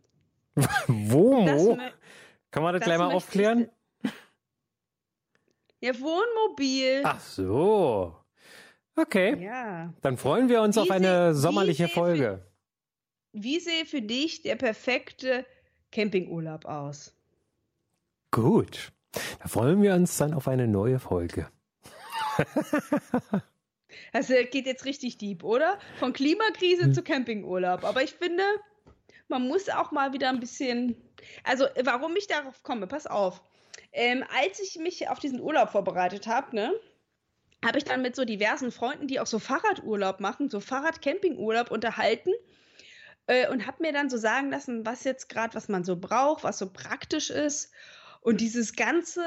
[0.87, 1.79] WOMO?
[2.51, 3.69] Kann man das, das gleich mal aufklären?
[5.83, 7.01] Ja, Wohnmobil.
[7.05, 8.15] Ach so.
[8.97, 9.43] Okay.
[9.43, 9.95] Ja.
[10.03, 12.45] Dann freuen wir uns wie auf eine sommerliche Folge.
[13.33, 15.47] Für, wie sehe für dich der perfekte
[15.93, 17.15] Campingurlaub aus.
[18.31, 18.93] Gut.
[19.41, 21.49] Da freuen wir uns dann auf eine neue Folge.
[24.13, 25.79] Also geht jetzt richtig deep, oder?
[25.99, 26.95] Von Klimakrise hm.
[26.95, 27.85] zu Campingurlaub.
[27.85, 28.43] Aber ich finde,
[29.29, 30.97] man muss auch mal wieder ein bisschen.
[31.45, 33.43] Also, warum ich darauf komme, pass auf.
[33.93, 36.73] Ähm, als ich mich auf diesen Urlaub vorbereitet habe, ne,
[37.65, 42.33] habe ich dann mit so diversen Freunden, die auch so Fahrradurlaub machen, so Fahrradcampingurlaub unterhalten
[43.31, 46.43] äh, und habe mir dann so sagen lassen, was jetzt gerade, was man so braucht,
[46.43, 47.71] was so praktisch ist.
[48.23, 49.23] Und dieses ganze,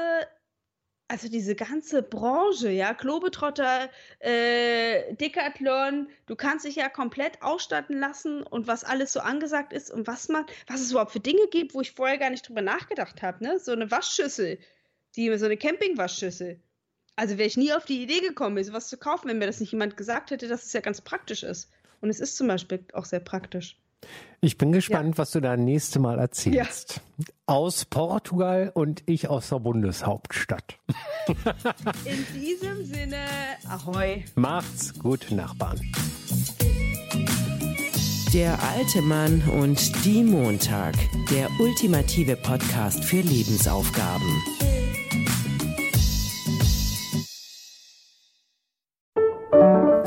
[1.08, 3.88] also diese ganze Branche, ja, Globetrotter,
[4.18, 9.90] äh, Decathlon, du kannst dich ja komplett ausstatten lassen und was alles so angesagt ist
[9.90, 12.62] und was man, was es überhaupt für Dinge gibt, wo ich vorher gar nicht drüber
[12.62, 13.58] nachgedacht habe, ne?
[13.58, 14.58] So eine Waschschüssel,
[15.16, 16.60] die, so eine Campingwaschschüssel.
[17.16, 19.72] Also wäre ich nie auf die Idee gekommen, sowas zu kaufen, wenn mir das nicht
[19.72, 21.70] jemand gesagt hätte, dass es ja ganz praktisch ist.
[22.02, 23.78] Und es ist zum Beispiel auch sehr praktisch.
[24.40, 25.18] Ich bin gespannt, ja.
[25.18, 27.00] was du da nächste Mal erzählst.
[27.18, 27.24] Ja.
[27.46, 30.78] Aus Portugal und ich aus der Bundeshauptstadt.
[32.04, 33.24] In diesem Sinne,
[33.68, 34.24] ahoi.
[34.34, 35.80] Macht's gut, Nachbarn.
[38.34, 40.94] Der alte Mann und die Montag.
[41.30, 44.42] Der ultimative Podcast für Lebensaufgaben.